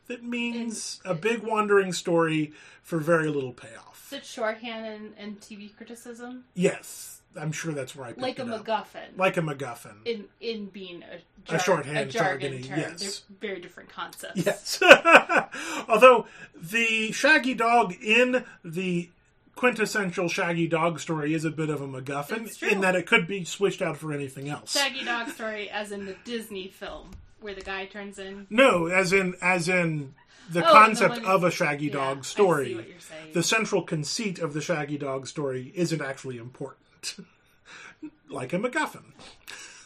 that 0.08 0.22
means 0.22 1.00
a 1.04 1.14
big 1.14 1.42
wandering 1.42 1.92
story 1.92 2.52
for 2.82 2.98
very 2.98 3.28
little 3.28 3.52
payoff. 3.52 4.08
Is 4.08 4.18
it 4.18 4.24
shorthand 4.26 4.86
in, 4.86 5.24
in 5.24 5.36
TV 5.36 5.74
criticism? 5.76 6.44
Yes, 6.54 7.20
I'm 7.36 7.52
sure 7.52 7.72
that's 7.72 7.96
where 7.96 8.06
I 8.06 8.10
picked 8.10 8.20
Like 8.20 8.38
a 8.38 8.42
it 8.42 8.50
up. 8.50 8.64
MacGuffin. 8.64 9.16
Like 9.18 9.36
a 9.36 9.40
MacGuffin. 9.40 9.94
in 10.04 10.24
in 10.40 10.66
being 10.66 11.02
a, 11.02 11.54
A 11.54 11.58
shorthand 11.58 11.96
a 11.98 12.04
jargon 12.06 12.62
term. 12.62 12.78
yes. 12.78 13.22
They're 13.40 13.50
very 13.50 13.60
different 13.60 13.88
concepts. 13.90 14.44
Yes. 14.44 14.80
Although 15.88 16.26
the 16.54 17.12
Shaggy 17.12 17.54
Dog 17.54 17.94
in 18.02 18.44
the 18.64 19.10
quintessential 19.56 20.28
Shaggy 20.28 20.66
Dog 20.66 21.00
story 21.00 21.32
is 21.34 21.44
a 21.44 21.50
bit 21.50 21.70
of 21.70 21.80
a 21.80 21.86
MacGuffin 21.88 22.62
in 22.70 22.80
that 22.82 22.94
it 22.96 23.06
could 23.06 23.26
be 23.26 23.44
switched 23.44 23.82
out 23.82 23.96
for 23.96 24.12
anything 24.12 24.48
else. 24.48 24.72
Shaggy 24.72 25.04
Dog 25.04 25.28
story, 25.30 25.70
as 25.70 25.92
in 25.92 26.04
the 26.06 26.16
Disney 26.24 26.68
film 26.68 27.10
where 27.44 27.54
the 27.54 27.60
guy 27.60 27.84
turns 27.86 28.18
in. 28.18 28.46
No, 28.50 28.86
as 28.86 29.12
in 29.12 29.34
as 29.42 29.68
in 29.68 30.14
the 30.50 30.66
Oh, 30.66 30.72
concept 30.72 31.16
one- 31.22 31.24
of 31.26 31.44
a 31.44 31.50
Shaggy 31.50 31.86
Yeah, 31.86 31.92
Dog 31.92 32.18
I 32.18 32.20
see 32.22 32.28
story. 32.30 32.74
what 32.74 32.88
you're 32.88 32.98
saying. 33.00 33.32
The 33.34 33.42
central 33.42 33.82
conceit 33.82 34.38
of 34.38 34.54
the 34.54 34.60
Shaggy 34.60 34.96
Dog 34.98 35.26
story 35.26 35.70
isn't 35.74 36.00
actually 36.00 36.38
important. 36.38 37.16
like 38.30 38.52
a 38.52 38.58
MacGuffin. 38.58 39.12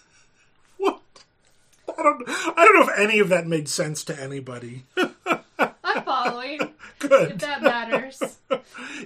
what? 0.79 1.01
I 1.89 2.03
don't 2.03 2.23
I 2.29 2.65
don't 2.65 2.75
know 2.77 2.93
if 2.93 2.99
any 2.99 3.19
of 3.19 3.29
that 3.29 3.47
made 3.47 3.69
sense 3.69 4.05
to 4.05 4.19
anybody. 4.21 4.85
I'm 4.97 6.03
following. 6.05 6.61
Good. 7.01 7.33
if 7.33 7.39
that 7.39 7.63
matters. 7.63 8.39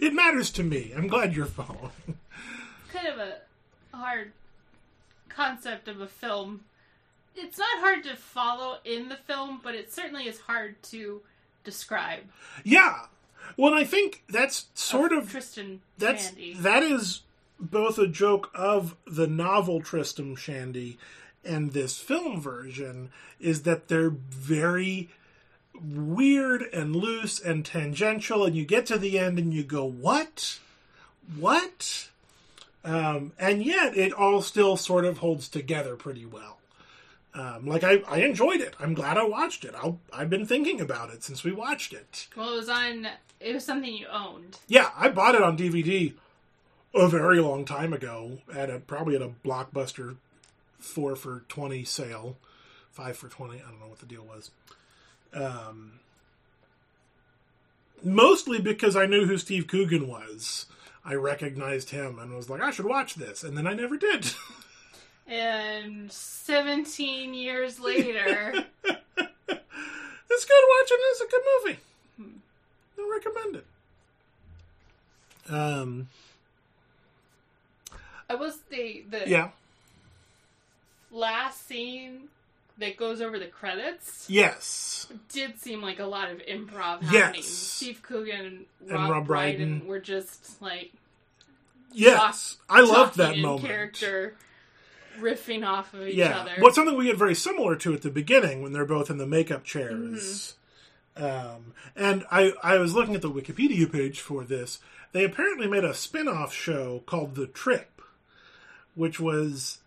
It 0.00 0.12
matters 0.14 0.50
to 0.52 0.62
me. 0.62 0.92
I'm 0.96 1.08
glad 1.08 1.34
you're 1.34 1.46
following. 1.46 1.90
kind 2.92 3.06
of 3.08 3.18
a 3.18 3.38
hard 3.96 4.32
concept 5.28 5.88
of 5.88 6.00
a 6.00 6.06
film. 6.06 6.64
It's 7.34 7.58
not 7.58 7.78
hard 7.78 8.04
to 8.04 8.16
follow 8.16 8.78
in 8.84 9.08
the 9.08 9.16
film, 9.16 9.60
but 9.62 9.74
it 9.74 9.92
certainly 9.92 10.26
is 10.26 10.40
hard 10.40 10.82
to 10.84 11.22
describe. 11.64 12.20
Yeah. 12.64 13.06
Well, 13.56 13.74
I 13.74 13.84
think 13.84 14.24
that's 14.28 14.66
sort 14.74 15.12
of 15.12 15.30
Tristan 15.30 15.80
that's 15.98 16.28
Shandy. 16.28 16.54
that 16.54 16.82
is 16.82 17.22
both 17.58 17.98
a 17.98 18.06
joke 18.06 18.50
of 18.54 18.96
the 19.06 19.26
novel 19.26 19.80
Tristram 19.80 20.36
Shandy 20.36 20.98
and 21.44 21.72
this 21.72 21.98
film 21.98 22.40
version 22.40 23.10
is 23.40 23.62
that 23.62 23.88
they're 23.88 24.10
very 24.10 25.10
weird 25.74 26.62
and 26.62 26.94
loose 26.94 27.40
and 27.40 27.64
tangential 27.64 28.44
and 28.44 28.54
you 28.54 28.64
get 28.64 28.86
to 28.86 28.98
the 28.98 29.18
end 29.18 29.38
and 29.38 29.52
you 29.52 29.62
go 29.64 29.84
what 29.84 30.58
what 31.36 32.08
um, 32.84 33.32
and 33.38 33.64
yet 33.64 33.96
it 33.96 34.12
all 34.12 34.42
still 34.42 34.76
sort 34.76 35.04
of 35.04 35.18
holds 35.18 35.48
together 35.48 35.96
pretty 35.96 36.26
well 36.26 36.58
um, 37.34 37.66
like 37.66 37.82
I, 37.84 38.02
I 38.08 38.18
enjoyed 38.18 38.60
it 38.60 38.74
i'm 38.78 38.94
glad 38.94 39.16
i 39.16 39.24
watched 39.24 39.64
it 39.64 39.74
I'll, 39.74 39.98
i've 40.12 40.28
been 40.30 40.46
thinking 40.46 40.80
about 40.80 41.10
it 41.10 41.22
since 41.24 41.42
we 41.44 41.52
watched 41.52 41.92
it 41.92 42.28
well, 42.36 42.52
it 42.52 42.56
was 42.56 42.68
on. 42.68 43.08
It 43.40 43.54
was 43.54 43.64
something 43.64 43.92
you 43.92 44.06
owned. 44.06 44.58
yeah, 44.68 44.90
I 44.96 45.08
bought 45.08 45.34
it 45.34 45.42
on 45.42 45.58
DVD 45.58 46.14
a 46.94 47.08
very 47.08 47.40
long 47.40 47.64
time 47.64 47.92
ago 47.92 48.38
at 48.54 48.70
a 48.70 48.78
probably 48.78 49.16
at 49.16 49.22
a 49.22 49.30
blockbuster 49.44 50.16
four 50.78 51.16
for 51.16 51.42
twenty 51.48 51.82
sale, 51.82 52.36
five 52.92 53.16
for 53.16 53.28
twenty. 53.28 53.56
I 53.58 53.68
don't 53.70 53.80
know 53.80 53.88
what 53.88 53.98
the 53.98 54.06
deal 54.06 54.24
was. 54.24 54.52
Um, 55.34 55.94
mostly 58.04 58.60
because 58.60 58.94
I 58.94 59.06
knew 59.06 59.26
who 59.26 59.38
Steve 59.38 59.66
Coogan 59.66 60.06
was. 60.06 60.66
I 61.04 61.14
recognized 61.14 61.90
him 61.90 62.18
and 62.20 62.36
was 62.36 62.48
like, 62.48 62.60
I 62.60 62.70
should 62.70 62.84
watch 62.86 63.16
this, 63.16 63.42
and 63.42 63.56
then 63.58 63.66
I 63.66 63.74
never 63.74 63.96
did. 63.96 64.30
And 65.26 66.10
17 66.10 67.32
years 67.34 67.78
later, 67.80 68.52
it's 68.84 69.04
good 69.14 70.64
watching. 70.70 70.98
It's 71.00 71.20
a 71.20 71.26
good 71.26 71.42
movie. 71.64 71.78
I 72.98 73.10
recommend 73.10 73.56
it. 73.56 73.66
Um, 75.52 76.08
I 78.30 78.34
was 78.36 78.58
the 78.70 79.04
the 79.10 79.28
yeah. 79.28 79.48
last 81.10 81.66
scene 81.66 82.28
that 82.78 82.96
goes 82.96 83.20
over 83.20 83.38
the 83.38 83.46
credits 83.46 84.26
Yes. 84.30 85.06
did 85.28 85.60
seem 85.60 85.82
like 85.82 85.98
a 85.98 86.06
lot 86.06 86.30
of 86.30 86.38
improv 86.38 87.02
happening. 87.02 87.34
Yes. 87.42 87.46
Steve 87.46 88.02
Coogan 88.02 88.64
and 88.80 88.90
Rob, 88.90 89.10
Rob 89.10 89.26
Brydon 89.26 89.68
Brydon. 89.70 89.86
were 89.88 89.98
just 90.00 90.60
like 90.62 90.92
Yes. 91.92 92.56
I 92.70 92.80
loved 92.80 93.16
that 93.18 93.36
moment. 93.36 93.66
character, 93.66 94.34
riffing 95.20 95.66
off 95.66 95.92
of 95.94 96.06
each 96.08 96.16
Yeah. 96.16 96.40
other. 96.40 96.54
Well, 96.60 96.72
something 96.72 96.96
we 96.96 97.06
get 97.06 97.16
very 97.16 97.34
similar 97.34 97.76
to 97.76 97.92
at 97.94 98.02
the 98.02 98.10
beginning 98.10 98.62
when 98.62 98.72
they're 98.72 98.84
both 98.84 99.10
in 99.10 99.18
the 99.18 99.26
makeup 99.26 99.64
chairs. 99.64 100.54
Mm-hmm. 101.16 101.24
Um, 101.24 101.74
and 101.94 102.24
I, 102.30 102.52
I 102.62 102.78
was 102.78 102.94
looking 102.94 103.14
at 103.14 103.22
the 103.22 103.30
Wikipedia 103.30 103.90
page 103.90 104.20
for 104.20 104.44
this. 104.44 104.78
They 105.12 105.24
apparently 105.24 105.66
made 105.66 105.84
a 105.84 105.92
spin 105.94 106.26
off 106.26 106.54
show 106.54 107.02
called 107.04 107.34
The 107.34 107.46
Trip, 107.46 108.00
which 108.94 109.20
was 109.20 109.78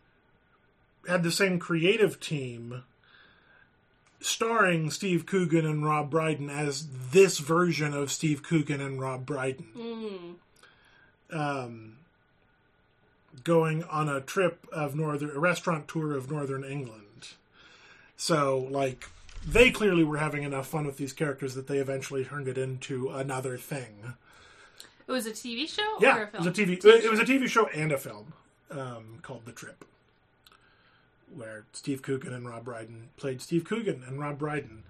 had 1.08 1.24
the 1.24 1.32
same 1.32 1.58
creative 1.60 2.20
team 2.20 2.84
starring 4.20 4.90
Steve 4.90 5.26
Coogan 5.26 5.66
and 5.66 5.86
Rob 5.86 6.10
Brydon 6.10 6.50
as 6.50 6.88
this 7.12 7.38
version 7.40 7.94
of 7.94 8.12
Steve 8.12 8.42
Coogan 8.44 8.82
and 8.82 9.00
Rob 9.00 9.26
Brydon. 9.26 10.38
Mm. 11.32 11.36
um, 11.38 11.98
going 13.46 13.84
on 13.86 14.10
a 14.10 14.20
trip 14.20 14.68
of 14.74 14.96
northern 14.96 15.30
a 15.30 15.40
restaurant 15.40 15.88
tour 15.88 16.18
of 16.18 16.30
northern 16.30 16.66
England. 16.66 17.30
So 18.18 18.68
like 18.70 19.08
they 19.48 19.72
clearly 19.72 20.04
were 20.04 20.18
having 20.18 20.44
enough 20.44 20.68
fun 20.68 20.86
with 20.86 20.98
these 20.98 21.14
characters 21.14 21.56
that 21.56 21.68
they 21.68 21.78
eventually 21.78 22.26
turned 22.26 22.50
it 22.50 22.58
into 22.58 23.10
another 23.10 23.58
thing. 23.58 24.16
It 25.08 25.12
was 25.12 25.28
a 25.28 25.32
TV 25.32 25.70
show 25.70 25.84
or 25.84 25.98
Yeah, 26.02 26.18
a 26.18 26.24
it 26.24 26.38
was 26.40 26.48
a 26.48 26.52
TV. 26.52 26.84
It 26.84 27.10
was 27.10 27.20
a 27.20 27.26
TV 27.26 27.48
show 27.48 27.68
and 27.68 27.92
a 27.92 27.98
film 27.98 28.34
um, 28.72 29.20
called 29.22 29.46
The 29.46 29.52
Trip, 29.52 29.86
where 31.34 31.66
Steve 31.74 32.02
Coogan 32.02 32.34
and 32.34 32.48
Rob 32.48 32.66
Brydon 32.66 33.10
played 33.16 33.42
Steve 33.42 33.66
Coogan 33.66 34.04
and 34.08 34.20
Rob 34.20 34.40
Brydon 34.40 34.84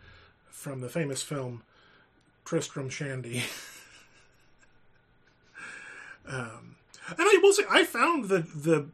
from 0.49 0.79
the 0.79 0.87
famous 0.87 1.21
film 1.21 1.63
Tristram 2.45 2.89
Shandy. 2.89 3.43
um, 6.27 6.77
and 7.09 7.19
I 7.19 7.39
will 7.41 7.53
say, 7.53 7.63
I 7.69 7.83
found 7.83 8.25
the 8.25 8.39
the 8.39 8.87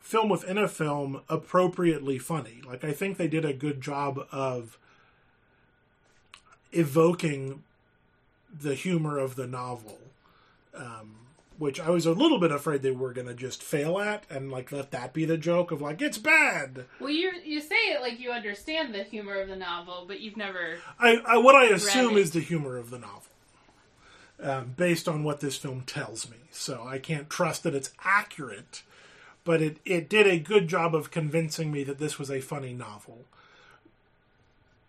film 0.00 0.28
within 0.28 0.58
a 0.58 0.68
film 0.68 1.22
appropriately 1.28 2.18
funny. 2.18 2.62
Like 2.66 2.84
I 2.84 2.92
think 2.92 3.16
they 3.16 3.28
did 3.28 3.44
a 3.44 3.52
good 3.52 3.80
job 3.80 4.26
of 4.30 4.78
evoking 6.72 7.62
the 8.52 8.74
humor 8.74 9.18
of 9.18 9.36
the 9.36 9.46
novel 9.46 9.98
um, 10.74 11.16
which 11.58 11.78
I 11.78 11.90
was 11.90 12.06
a 12.06 12.12
little 12.12 12.38
bit 12.38 12.52
afraid 12.52 12.82
they 12.82 12.90
were 12.90 13.12
going 13.12 13.26
to 13.26 13.34
just 13.34 13.62
fail 13.62 13.98
at 13.98 14.24
and 14.30 14.50
like 14.50 14.72
let 14.72 14.92
that 14.92 15.12
be 15.12 15.24
the 15.24 15.36
joke 15.36 15.70
of 15.70 15.82
like 15.82 16.00
it's 16.00 16.18
bad. 16.18 16.86
Well, 16.98 17.10
you 17.10 17.32
you 17.44 17.60
say 17.60 17.74
it 17.74 18.00
like 18.00 18.18
you 18.18 18.30
understand 18.30 18.94
the 18.94 19.02
humor 19.02 19.40
of 19.40 19.48
the 19.48 19.56
novel, 19.56 20.04
but 20.06 20.20
you've 20.20 20.36
never. 20.36 20.78
I, 20.98 21.18
I 21.26 21.38
what 21.38 21.54
I 21.54 21.66
assume 21.66 22.16
it. 22.16 22.20
is 22.20 22.30
the 22.30 22.40
humor 22.40 22.76
of 22.76 22.90
the 22.90 22.98
novel, 22.98 23.22
um, 24.42 24.74
based 24.76 25.08
on 25.08 25.24
what 25.24 25.40
this 25.40 25.56
film 25.56 25.82
tells 25.82 26.30
me. 26.30 26.36
So 26.50 26.84
I 26.86 26.98
can't 26.98 27.30
trust 27.30 27.62
that 27.62 27.74
it's 27.74 27.92
accurate, 28.04 28.82
but 29.44 29.62
it 29.62 29.78
it 29.84 30.08
did 30.08 30.26
a 30.26 30.38
good 30.38 30.68
job 30.68 30.94
of 30.94 31.10
convincing 31.10 31.70
me 31.70 31.84
that 31.84 31.98
this 31.98 32.18
was 32.18 32.30
a 32.30 32.40
funny 32.40 32.72
novel. 32.72 33.24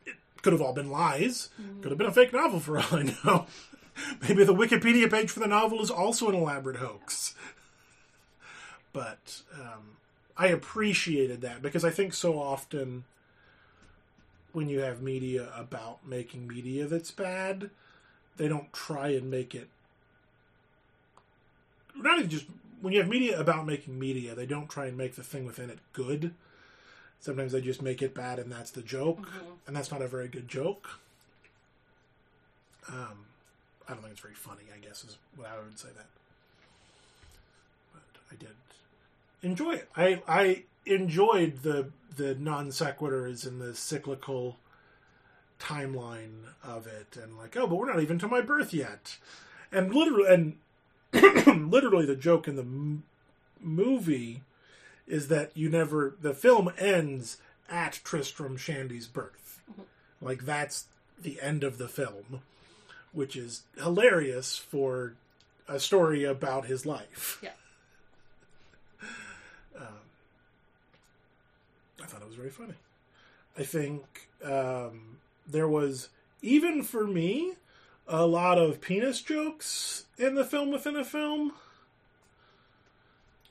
It 0.05 0.15
could 0.41 0.53
have 0.53 0.61
all 0.61 0.73
been 0.73 0.91
lies. 0.91 1.49
Could 1.81 1.91
have 1.91 1.97
been 1.97 2.07
a 2.07 2.13
fake 2.13 2.33
novel 2.33 2.59
for 2.59 2.77
all 2.79 2.85
I 2.91 3.13
know. 3.23 3.45
Maybe 4.21 4.43
the 4.43 4.53
Wikipedia 4.53 5.09
page 5.11 5.29
for 5.29 5.39
the 5.41 5.47
novel 5.47 5.81
is 5.81 5.91
also 5.91 6.29
an 6.29 6.35
elaborate 6.35 6.77
hoax. 6.77 7.35
But 8.93 9.41
um, 9.53 9.97
I 10.37 10.47
appreciated 10.47 11.41
that 11.41 11.61
because 11.61 11.85
I 11.85 11.91
think 11.91 12.13
so 12.13 12.39
often 12.39 13.03
when 14.53 14.67
you 14.67 14.79
have 14.79 15.01
media 15.01 15.49
about 15.55 16.05
making 16.05 16.47
media 16.47 16.87
that's 16.87 17.11
bad, 17.11 17.69
they 18.37 18.47
don't 18.47 18.71
try 18.73 19.09
and 19.09 19.29
make 19.29 19.53
it. 19.55 19.67
Not 21.95 22.19
even 22.19 22.29
just 22.29 22.45
when 22.81 22.93
you 22.93 22.99
have 22.99 23.09
media 23.09 23.39
about 23.39 23.65
making 23.65 23.99
media, 23.99 24.33
they 24.33 24.45
don't 24.45 24.69
try 24.69 24.87
and 24.87 24.97
make 24.97 25.15
the 25.15 25.23
thing 25.23 25.45
within 25.45 25.69
it 25.69 25.79
good. 25.93 26.33
Sometimes 27.19 27.51
they 27.51 27.61
just 27.61 27.81
make 27.81 28.01
it 28.01 28.15
bad, 28.15 28.39
and 28.39 28.51
that's 28.51 28.71
the 28.71 28.81
joke, 28.81 29.27
and 29.67 29.75
that's 29.75 29.91
not 29.91 30.01
a 30.01 30.07
very 30.07 30.27
good 30.27 30.47
joke. 30.47 30.99
Um, 32.89 33.25
I 33.87 33.93
don't 33.93 34.01
think 34.01 34.13
it's 34.13 34.21
very 34.21 34.33
funny. 34.33 34.63
I 34.75 34.79
guess 34.83 35.03
is 35.03 35.17
what 35.35 35.47
I 35.47 35.63
would 35.63 35.77
say 35.77 35.89
that. 35.95 36.07
But 37.93 38.01
I 38.31 38.35
did 38.35 38.55
enjoy 39.43 39.73
it. 39.75 39.89
I 39.95 40.21
I 40.27 40.63
enjoyed 40.85 41.61
the 41.63 41.89
the 42.15 42.35
non 42.35 42.69
sequiturs 42.69 43.45
and 43.45 43.61
the 43.61 43.75
cyclical 43.75 44.57
timeline 45.61 46.45
of 46.63 46.87
it, 46.87 47.15
and 47.21 47.37
like, 47.37 47.55
oh, 47.55 47.67
but 47.67 47.75
we're 47.75 47.91
not 47.91 48.01
even 48.01 48.19
to 48.19 48.27
my 48.27 48.41
birth 48.41 48.73
yet, 48.73 49.17
and 49.71 49.93
literally, 49.93 50.33
and 50.33 50.57
literally, 51.71 52.05
the 52.05 52.15
joke 52.15 52.47
in 52.47 52.55
the 52.55 52.63
m- 52.63 53.03
movie 53.59 54.41
is 55.07 55.27
that 55.27 55.55
you 55.55 55.69
never 55.69 56.15
the 56.21 56.33
film 56.33 56.71
ends 56.77 57.37
at 57.69 57.99
Tristram 58.03 58.57
Shandy's 58.57 59.07
birth. 59.07 59.61
Like 60.21 60.45
that's 60.45 60.85
the 61.21 61.39
end 61.41 61.63
of 61.63 61.77
the 61.77 61.87
film, 61.87 62.41
which 63.11 63.35
is 63.35 63.63
hilarious 63.77 64.57
for 64.57 65.13
a 65.67 65.79
story 65.79 66.23
about 66.23 66.65
his 66.65 66.85
life. 66.85 67.39
Yeah. 67.41 67.51
I 72.01 72.05
thought 72.05 72.21
it 72.21 72.27
was 72.27 72.35
very 72.35 72.49
funny. 72.49 72.73
I 73.57 73.63
think 73.63 74.03
um, 74.43 75.17
there 75.47 75.67
was, 75.67 76.09
even 76.41 76.83
for 76.83 77.05
me, 77.05 77.53
a 78.07 78.25
lot 78.25 78.57
of 78.57 78.81
penis 78.81 79.21
jokes 79.21 80.05
in 80.17 80.35
the 80.35 80.45
film 80.45 80.71
within 80.71 80.95
a 80.95 81.05
film. 81.05 81.53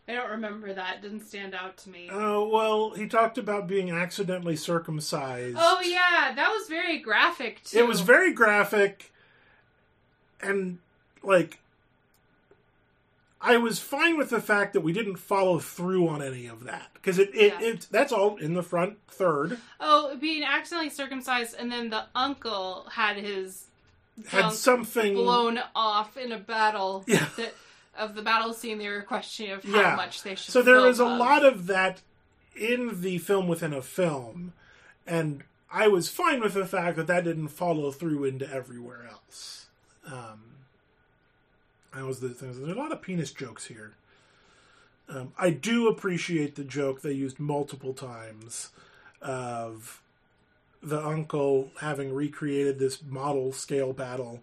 I 0.09 0.14
don't 0.14 0.31
remember 0.31 0.74
that. 0.74 0.96
It 0.96 1.03
didn't 1.03 1.26
stand 1.26 1.55
out 1.55 1.76
to 1.79 1.90
me. 1.90 2.09
Uh, 2.09 2.40
well, 2.40 2.90
he 2.90 3.07
talked 3.07 3.38
about 3.38 3.68
being 3.68 3.90
accidentally 3.90 4.57
circumcised. 4.57 5.57
oh 5.59 5.81
yeah, 5.85 6.33
that 6.35 6.48
was 6.50 6.68
very 6.68 6.98
graphic 6.98 7.62
too. 7.62 7.79
It 7.79 7.87
was 7.87 8.00
very 8.00 8.33
graphic, 8.33 9.12
and 10.40 10.79
like, 11.22 11.59
I 13.42 13.57
was 13.57 13.79
fine 13.79 14.18
with 14.18 14.31
the 14.31 14.40
fact 14.40 14.74
that 14.74 14.83
we 14.83 14.92
didn't 14.92 15.16
follow 15.16 15.59
through 15.59 16.09
on 16.09 16.20
any 16.22 16.46
of 16.46 16.64
that 16.64 16.88
because 16.94 17.18
it, 17.18 17.31
it, 17.35 17.55
Yeah. 17.61 17.68
it 17.68 17.87
that's 17.90 18.12
all 18.12 18.37
in 18.37 18.55
the 18.55 18.62
front 18.62 18.98
third. 19.09 19.59
Oh, 19.81 20.14
being 20.16 20.42
accidentally 20.44 20.90
circumcised, 20.90 21.57
and 21.59 21.72
then 21.72 21.88
the 21.90 22.05
uncle 22.14 22.87
had 22.92 23.16
his 23.16 23.64
Had 24.29 24.53
something 24.53 25.14
blown 25.14 25.59
off 25.74 26.16
in 26.18 26.33
a 26.33 26.38
battle. 26.38 27.05
Yeah. 27.07 27.26
That, 27.37 27.55
of 27.98 28.14
the 28.14 28.22
battle 28.22 28.53
scene, 28.55 28.79
they 28.79 28.88
were 28.88 29.03
questioning 29.03 29.50
of 29.53 29.64
how 29.64 29.81
Yeah. 29.81 29.96
much 29.96 30.22
they 30.22 30.35
should. 30.35 30.53
So 30.53 30.62
there 30.62 30.87
is 30.88 31.00
a 31.00 31.05
of. 31.07 31.18
lot 31.18 31.44
of 31.44 31.66
that 31.66 32.00
in 32.55 33.00
the 33.03 33.18
film 33.18 33.48
within 33.48 33.72
a 33.74 33.83
film, 33.83 34.53
and 35.07 35.42
I 35.72 35.88
was 35.88 36.09
fine 36.09 36.40
with 36.40 36.55
the 36.55 36.66
fact 36.66 36.96
that 36.96 37.09
that 37.09 37.24
didn't 37.24 37.48
follow 37.48 37.90
through 37.90 38.24
into 38.24 38.50
everywhere 38.50 39.09
else. 39.11 39.66
Um, 40.07 40.40
that 41.94 42.05
was 42.05 42.20
the 42.20 42.31
thing. 42.31 42.53
There's 42.53 42.76
a 42.76 42.81
lot 42.81 42.92
of 42.92 43.03
penis 43.03 43.33
jokes 43.33 43.66
here. 43.66 43.92
Um, 45.09 45.33
I 45.37 45.50
do 45.50 45.88
appreciate 45.88 46.55
the 46.55 46.64
joke 46.64 47.03
they 47.03 47.12
used 47.12 47.40
multiple 47.40 47.94
times 47.94 48.70
of 49.20 50.00
the 50.83 51.05
uncle 51.05 51.70
having 51.81 52.14
recreated 52.14 52.79
this 52.79 53.03
model 53.03 53.53
scale 53.53 53.92
battle. 53.92 54.40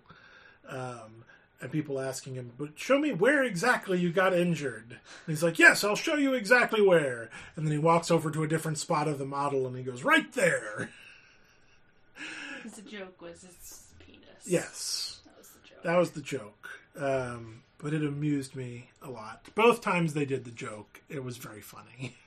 Um, 0.67 1.23
and 1.59 1.71
people 1.71 1.99
asking 1.99 2.35
him, 2.35 2.51
but 2.57 2.77
show 2.77 2.99
me 2.99 3.11
where 3.13 3.43
exactly 3.43 3.99
you 3.99 4.11
got 4.11 4.33
injured. 4.33 4.85
And 4.91 4.99
he's 5.27 5.41
like, 5.41 5.57
yes, 5.57 5.83
I'll 5.83 5.95
show 5.95 6.15
you 6.15 6.33
exactly 6.33 6.81
where. 6.81 7.29
And 7.55 7.65
then 7.65 7.71
he 7.71 7.79
walks 7.79 8.11
over 8.11 8.29
to 8.29 8.43
a 8.43 8.47
different 8.47 8.77
spot 8.77 9.07
of 9.07 9.17
the 9.17 9.25
model 9.25 9.65
and 9.65 9.75
he 9.75 9.83
goes, 9.83 10.03
right 10.03 10.31
there. 10.33 10.89
The 12.75 12.81
joke 12.81 13.21
was 13.21 13.43
its 13.43 13.87
penis. 13.97 14.21
Yes, 14.45 15.19
that 15.25 15.37
was 15.37 15.47
the 15.47 15.67
joke. 15.67 15.83
that 15.83 15.97
was 15.97 16.11
the 16.11 16.21
joke. 16.21 16.56
Um, 16.97 17.61
but 17.77 17.93
it 17.93 18.03
amused 18.03 18.55
me 18.55 18.89
a 19.01 19.09
lot. 19.09 19.47
Both 19.55 19.81
times 19.81 20.13
they 20.13 20.25
did 20.25 20.45
the 20.45 20.51
joke, 20.51 21.01
it 21.09 21.23
was 21.23 21.37
very 21.37 21.61
funny. 21.61 22.15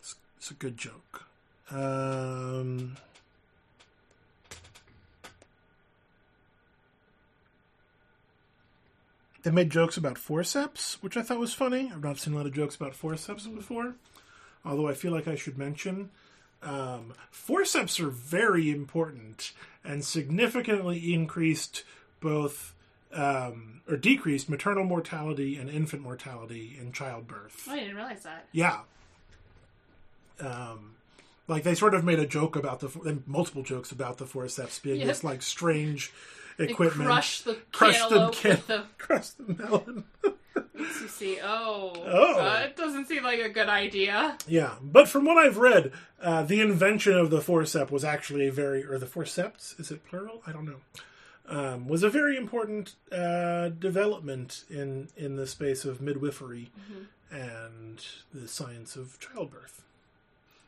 It's, 0.00 0.14
it's 0.36 0.50
a 0.50 0.54
good 0.54 0.76
joke. 0.76 1.24
Um, 1.70 2.96
they 9.42 9.50
made 9.50 9.70
jokes 9.70 9.96
about 9.96 10.16
forceps, 10.16 11.02
which 11.02 11.16
I 11.16 11.22
thought 11.22 11.38
was 11.38 11.54
funny. 11.54 11.90
I've 11.92 12.04
not 12.04 12.18
seen 12.18 12.34
a 12.34 12.36
lot 12.36 12.46
of 12.46 12.52
jokes 12.52 12.76
about 12.76 12.94
forceps 12.94 13.46
before. 13.48 13.94
Although 14.64 14.88
I 14.88 14.94
feel 14.94 15.12
like 15.12 15.26
I 15.26 15.34
should 15.34 15.58
mention 15.58 16.10
um, 16.62 17.14
forceps 17.30 18.00
are 18.00 18.10
very 18.10 18.70
important 18.70 19.52
and 19.84 20.04
significantly 20.04 21.14
increased 21.14 21.84
both 22.20 22.74
um, 23.12 23.80
or 23.88 23.96
decreased 23.96 24.48
maternal 24.48 24.84
mortality 24.84 25.56
and 25.56 25.70
infant 25.70 26.02
mortality 26.02 26.76
in 26.80 26.92
childbirth. 26.92 27.64
Oh, 27.68 27.72
I 27.72 27.80
didn't 27.80 27.96
realize 27.96 28.22
that. 28.24 28.46
Yeah. 28.52 28.80
Um, 30.40 30.96
like 31.48 31.62
they 31.62 31.74
sort 31.74 31.94
of 31.94 32.04
made 32.04 32.18
a 32.18 32.26
joke 32.26 32.56
about 32.56 32.80
the 32.80 33.20
multiple 33.26 33.62
jokes 33.62 33.90
about 33.92 34.18
the 34.18 34.26
forceps 34.26 34.78
being 34.78 34.98
Yep. 35.00 35.08
this 35.08 35.24
like 35.24 35.42
strange 35.42 36.12
equipment. 36.58 37.08
Crush 37.08 37.40
the 37.42 37.54
Crushed 37.72 38.08
the 38.10 38.28
can- 38.30 38.62
the. 38.66 38.84
Crush 38.98 39.28
the 39.30 39.54
melon. 39.54 40.04
Makes 40.74 41.00
you 41.00 41.08
see. 41.08 41.38
Oh. 41.42 41.92
Oh. 42.06 42.38
Uh, 42.38 42.62
it 42.66 42.76
doesn't 42.76 43.06
seem 43.06 43.22
like 43.22 43.40
a 43.40 43.48
good 43.48 43.68
idea. 43.68 44.36
Yeah, 44.46 44.74
but 44.82 45.08
from 45.08 45.24
what 45.24 45.38
I've 45.38 45.56
read, 45.56 45.92
uh, 46.20 46.42
the 46.42 46.60
invention 46.60 47.14
of 47.14 47.30
the 47.30 47.40
forceps 47.40 47.90
was 47.90 48.04
actually 48.04 48.48
a 48.48 48.52
very, 48.52 48.84
or 48.84 48.98
the 48.98 49.06
forceps, 49.06 49.74
is 49.78 49.90
it 49.90 50.04
plural? 50.04 50.42
I 50.46 50.52
don't 50.52 50.66
know. 50.66 50.80
Um, 51.48 51.86
was 51.86 52.02
a 52.02 52.10
very 52.10 52.36
important 52.36 52.94
uh, 53.12 53.68
development 53.68 54.64
in 54.68 55.08
in 55.16 55.36
the 55.36 55.46
space 55.46 55.84
of 55.84 56.00
midwifery 56.00 56.70
and 57.30 58.04
the 58.34 58.48
science 58.48 58.96
of 58.96 59.18
childbirth. 59.20 59.82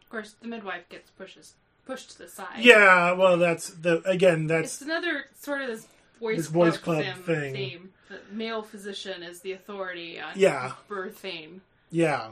Of 0.05 0.11
course, 0.11 0.35
the 0.41 0.47
midwife 0.49 0.89
gets 0.89 1.11
pushes 1.11 1.55
pushed 1.85 2.11
to 2.13 2.19
the 2.19 2.29
side. 2.29 2.59
Yeah, 2.61 3.13
well, 3.13 3.37
that's 3.39 3.71
the 3.71 4.03
again, 4.09 4.43
It's 4.45 4.79
that's 4.79 4.83
another 4.83 5.25
sort 5.41 5.63
of 5.63 5.69
this 5.69 5.87
boys, 6.21 6.37
This 6.37 6.49
boys 6.49 6.77
club, 6.79 7.03
club 7.05 7.25
thing. 7.25 7.55
theme. 7.55 7.91
The 8.09 8.21
male 8.31 8.63
physician 8.63 9.23
is 9.23 9.41
the 9.41 9.53
authority 9.53 10.21
on 10.21 10.33
Yeah. 10.37 10.73
birthing. 10.89 11.61
yeah. 11.91 12.31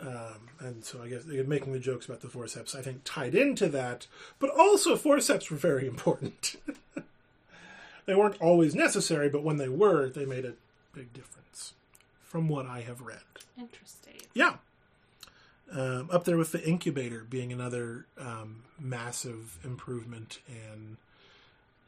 Um, 0.00 0.48
and 0.60 0.84
so 0.84 1.02
I 1.02 1.08
guess 1.08 1.24
making 1.24 1.72
the 1.72 1.80
jokes 1.80 2.06
about 2.06 2.20
the 2.20 2.28
forceps, 2.28 2.74
I 2.76 2.82
think, 2.82 3.00
tied 3.04 3.34
into 3.34 3.68
that, 3.70 4.06
but 4.38 4.48
also 4.56 4.94
forceps 4.94 5.50
were 5.50 5.56
very 5.56 5.86
important. 5.88 6.54
they 8.08 8.14
weren't 8.14 8.40
always 8.40 8.74
necessary, 8.74 9.28
but 9.28 9.44
when 9.44 9.58
they 9.58 9.68
were, 9.68 10.08
they 10.08 10.24
made 10.24 10.46
a 10.46 10.54
big 10.94 11.12
difference, 11.12 11.74
from 12.22 12.48
what 12.48 12.64
I 12.64 12.80
have 12.80 13.02
read. 13.02 13.20
Interesting. 13.58 14.14
Yeah. 14.32 14.54
Um, 15.70 16.08
up 16.10 16.24
there 16.24 16.38
with 16.38 16.52
the 16.52 16.66
incubator 16.66 17.26
being 17.28 17.52
another 17.52 18.06
um, 18.18 18.62
massive 18.80 19.58
improvement 19.62 20.38
and 20.48 20.96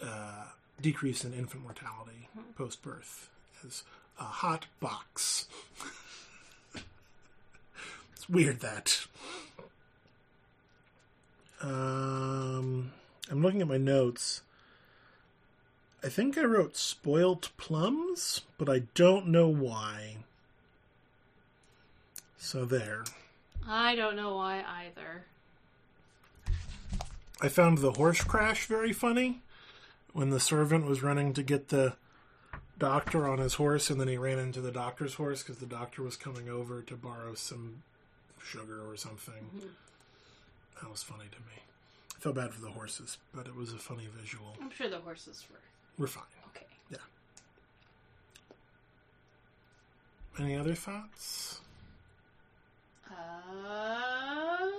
uh, 0.03 0.45
decrease 0.79 1.25
in 1.25 1.33
infant 1.33 1.63
mortality 1.63 2.29
post 2.55 2.83
birth 2.83 3.31
as 3.67 3.83
a 4.19 4.25
hot 4.25 4.67
box. 4.79 5.49
it's 8.13 8.29
weird 8.29 8.61
that. 8.61 9.07
Um, 11.63 12.93
I'm 13.31 13.41
looking 13.41 13.63
at 13.63 13.69
my 13.69 13.79
notes. 13.79 14.43
I 16.03 16.09
think 16.09 16.39
I 16.39 16.45
wrote 16.45 16.77
spoilt 16.77 17.51
plums, 17.59 18.43
but 18.57 18.71
I 18.71 18.83
don't 18.95 19.29
know 19.29 19.49
why. 19.49 20.17
So 22.39 22.65
there. 22.65 23.05
I 23.69 23.95
don't 23.95 24.17
know 24.17 24.35
why 24.35 24.65
either. 24.67 25.25
I 27.43 27.49
found 27.49 27.79
the 27.79 27.93
horse 27.93 28.23
crash 28.23 28.67
very 28.67 28.93
funny 28.93 29.43
when 30.13 30.31
the 30.31 30.41
servant 30.41 30.87
was 30.87 31.03
running 31.03 31.35
to 31.35 31.43
get 31.43 31.69
the 31.69 31.95
doctor 32.79 33.29
on 33.29 33.39
his 33.39 33.55
horse 33.55 33.91
and 33.91 34.01
then 34.01 34.09
he 34.09 34.17
ran 34.17 34.39
into 34.39 34.61
the 34.61 34.73
doctor's 34.73 35.15
horse 35.15 35.43
because 35.43 35.59
the 35.59 35.67
doctor 35.67 36.03
was 36.03 36.17
coming 36.17 36.49
over 36.49 36.81
to 36.81 36.95
borrow 36.97 37.35
some 37.35 37.83
sugar 38.43 38.81
or 38.89 38.97
something. 38.97 39.51
Mm-hmm. 39.55 39.69
That 40.81 40.91
was 40.91 41.03
funny 41.03 41.27
to 41.31 41.39
me. 41.39 41.63
I 42.17 42.21
felt 42.21 42.37
bad 42.37 42.53
for 42.53 42.61
the 42.63 42.71
horses, 42.71 43.19
but 43.35 43.47
it 43.47 43.55
was 43.55 43.75
a 43.75 43.79
funny 43.79 44.09
visual. 44.19 44.57
I'm 44.61 44.71
sure 44.71 44.89
the 44.89 44.99
horses 44.99 45.47
were 45.51 45.61
We're 46.01 46.07
fine. 46.07 46.25
okay. 46.49 46.65
Yeah. 46.91 46.97
Any 50.39 50.57
other 50.57 50.75
thoughts? 50.75 51.61
Uh, 53.07 53.13
I 53.13 54.71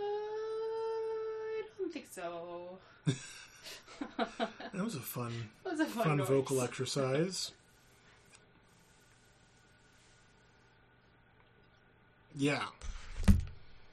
don't 1.78 1.94
think 1.94 2.08
so. 2.12 2.80
That 4.74 4.84
was 4.86 4.96
a 4.96 5.00
fun, 5.00 5.32
was 5.64 5.80
a 5.80 5.86
fun, 5.86 6.04
fun 6.18 6.24
vocal 6.24 6.62
exercise. 6.62 7.52
Yeah. 12.36 12.64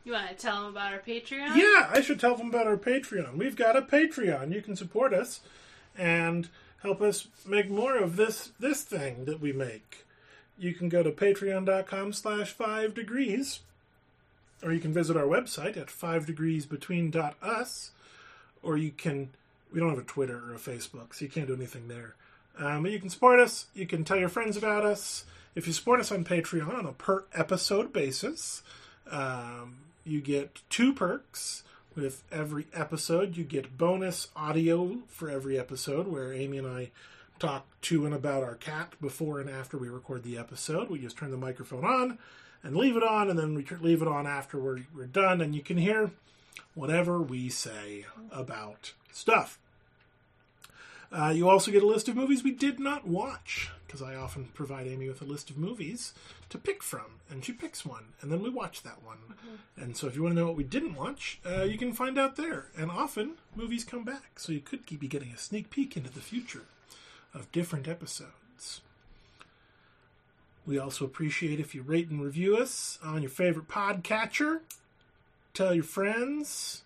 You 0.04 0.12
want 0.12 0.28
to 0.30 0.34
tell 0.34 0.62
them 0.62 0.70
about 0.70 0.94
our 0.94 1.00
Patreon? 1.00 1.56
Yeah, 1.56 1.90
I 1.92 2.00
should 2.00 2.20
tell 2.20 2.36
them 2.36 2.48
about 2.48 2.66
our 2.66 2.78
Patreon. 2.78 3.36
We've 3.36 3.56
got 3.56 3.76
a 3.76 3.82
Patreon. 3.82 4.54
You 4.54 4.62
can 4.62 4.76
support 4.76 5.12
us 5.12 5.40
and 5.96 6.48
help 6.82 7.00
us 7.00 7.28
make 7.46 7.70
more 7.70 7.96
of 7.96 8.16
this 8.16 8.52
this 8.58 8.82
thing 8.82 9.24
that 9.24 9.40
we 9.40 9.52
make. 9.52 10.04
You 10.58 10.74
can 10.74 10.88
go 10.88 11.02
to 11.02 11.10
patreon.com 11.10 12.12
slash 12.12 12.52
five 12.52 12.94
degrees, 12.94 13.60
or 14.62 14.72
you 14.72 14.80
can 14.80 14.92
visit 14.92 15.16
our 15.16 15.26
website 15.26 15.76
at 15.76 15.90
five 15.90 16.26
degrees 16.26 16.66
between 16.66 17.10
dot 17.10 17.36
us, 17.42 17.92
or 18.62 18.76
you 18.76 18.90
can 18.90 19.30
we 19.72 19.80
don't 19.80 19.90
have 19.90 19.98
a 19.98 20.02
Twitter 20.02 20.36
or 20.36 20.54
a 20.54 20.58
Facebook, 20.58 21.14
so 21.14 21.24
you 21.24 21.30
can't 21.30 21.46
do 21.46 21.54
anything 21.54 21.88
there. 21.88 22.14
Um, 22.58 22.86
you 22.86 22.98
can 22.98 23.10
support 23.10 23.38
us, 23.38 23.66
you 23.74 23.86
can 23.86 24.02
tell 24.02 24.16
your 24.18 24.28
friends 24.28 24.56
about 24.56 24.84
us, 24.84 25.24
If 25.58 25.66
you 25.66 25.72
support 25.72 25.98
us 25.98 26.12
on 26.12 26.24
Patreon 26.24 26.72
on 26.72 26.86
a 26.86 26.92
per 26.92 27.24
episode 27.34 27.92
basis, 27.92 28.62
um, 29.10 29.78
you 30.04 30.20
get 30.20 30.60
two 30.70 30.92
perks 30.92 31.64
with 31.94 32.22
every 32.30 32.66
episode. 32.72 33.36
You 33.36 33.44
get 33.44 33.78
bonus 33.78 34.28
audio 34.36 34.98
for 35.08 35.30
every 35.30 35.58
episode, 35.58 36.06
where 36.06 36.32
Amy 36.32 36.58
and 36.58 36.66
I 36.66 36.90
talk 37.38 37.66
to 37.82 38.04
and 38.04 38.14
about 38.14 38.42
our 38.42 38.54
cat 38.54 38.94
before 39.00 39.40
and 39.40 39.48
after 39.48 39.78
we 39.78 39.88
record 39.88 40.22
the 40.22 40.38
episode. 40.38 40.90
We 40.90 40.98
just 40.98 41.16
turn 41.16 41.30
the 41.30 41.36
microphone 41.36 41.84
on 41.84 42.18
and 42.62 42.76
leave 42.76 42.96
it 42.96 43.04
on, 43.04 43.30
and 43.30 43.38
then 43.38 43.54
we 43.54 43.64
leave 43.80 44.02
it 44.02 44.08
on 44.08 44.26
after 44.26 44.58
we're, 44.58 44.80
we're 44.94 45.06
done, 45.06 45.40
and 45.40 45.54
you 45.54 45.62
can 45.62 45.76
hear 45.76 46.10
whatever 46.74 47.20
we 47.20 47.48
say 47.48 48.06
about 48.32 48.92
stuff. 49.12 49.58
Uh, 51.10 51.32
you 51.34 51.48
also 51.48 51.70
get 51.70 51.82
a 51.82 51.86
list 51.86 52.08
of 52.08 52.16
movies 52.16 52.44
we 52.44 52.50
did 52.50 52.78
not 52.78 53.06
watch, 53.06 53.70
because 53.86 54.02
I 54.02 54.14
often 54.14 54.48
provide 54.52 54.86
Amy 54.86 55.08
with 55.08 55.22
a 55.22 55.24
list 55.24 55.48
of 55.48 55.56
movies 55.56 56.12
to 56.50 56.58
pick 56.58 56.82
from, 56.82 57.20
and 57.30 57.42
she 57.42 57.52
picks 57.52 57.86
one, 57.86 58.12
and 58.20 58.30
then 58.30 58.42
we 58.42 58.50
watch 58.50 58.82
that 58.82 59.02
one. 59.02 59.16
Mm-hmm. 59.16 59.82
And 59.82 59.96
so 59.96 60.06
if 60.06 60.14
you 60.14 60.22
want 60.22 60.34
to 60.34 60.40
know 60.40 60.46
what 60.46 60.56
we 60.56 60.64
didn't 60.64 60.94
watch, 60.94 61.40
uh, 61.46 61.62
you 61.62 61.78
can 61.78 61.94
find 61.94 62.18
out 62.18 62.36
there. 62.36 62.66
And 62.76 62.90
often, 62.90 63.36
movies 63.56 63.84
come 63.84 64.04
back, 64.04 64.38
so 64.38 64.52
you 64.52 64.60
could 64.60 64.84
be 64.86 65.08
getting 65.08 65.32
a 65.32 65.38
sneak 65.38 65.70
peek 65.70 65.96
into 65.96 66.10
the 66.12 66.20
future 66.20 66.64
of 67.32 67.50
different 67.52 67.88
episodes. 67.88 68.82
We 70.66 70.78
also 70.78 71.06
appreciate 71.06 71.58
if 71.58 71.74
you 71.74 71.80
rate 71.80 72.10
and 72.10 72.20
review 72.20 72.58
us 72.58 72.98
on 73.02 73.22
your 73.22 73.30
favorite 73.30 73.68
podcatcher. 73.68 74.60
Tell 75.54 75.72
your 75.72 75.84
friends. 75.84 76.82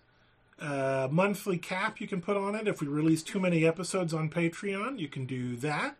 Uh, 0.63 1.09
monthly 1.11 1.57
cap 1.57 1.99
you 1.99 2.07
can 2.07 2.21
put 2.21 2.37
on 2.37 2.55
it. 2.55 2.69
If 2.69 2.79
we 2.79 2.87
release 2.87 3.21
too 3.21 3.39
many 3.39 3.65
episodes 3.65 4.13
on 4.13 4.29
Patreon, 4.29 4.97
you 4.97 5.09
can 5.09 5.25
do 5.25 5.57
that. 5.57 5.97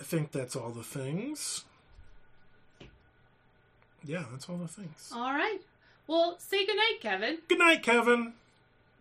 I 0.00 0.04
think 0.04 0.30
that's 0.30 0.54
all 0.54 0.70
the 0.70 0.84
things. 0.84 1.64
Yeah, 4.04 4.24
that's 4.30 4.48
all 4.48 4.56
the 4.56 4.68
things. 4.68 5.10
All 5.12 5.32
right. 5.32 5.58
Well, 6.06 6.36
say 6.38 6.64
goodnight, 6.64 7.00
Kevin. 7.00 7.38
Good 7.48 7.58
night, 7.58 7.82
Kevin. 7.82 8.34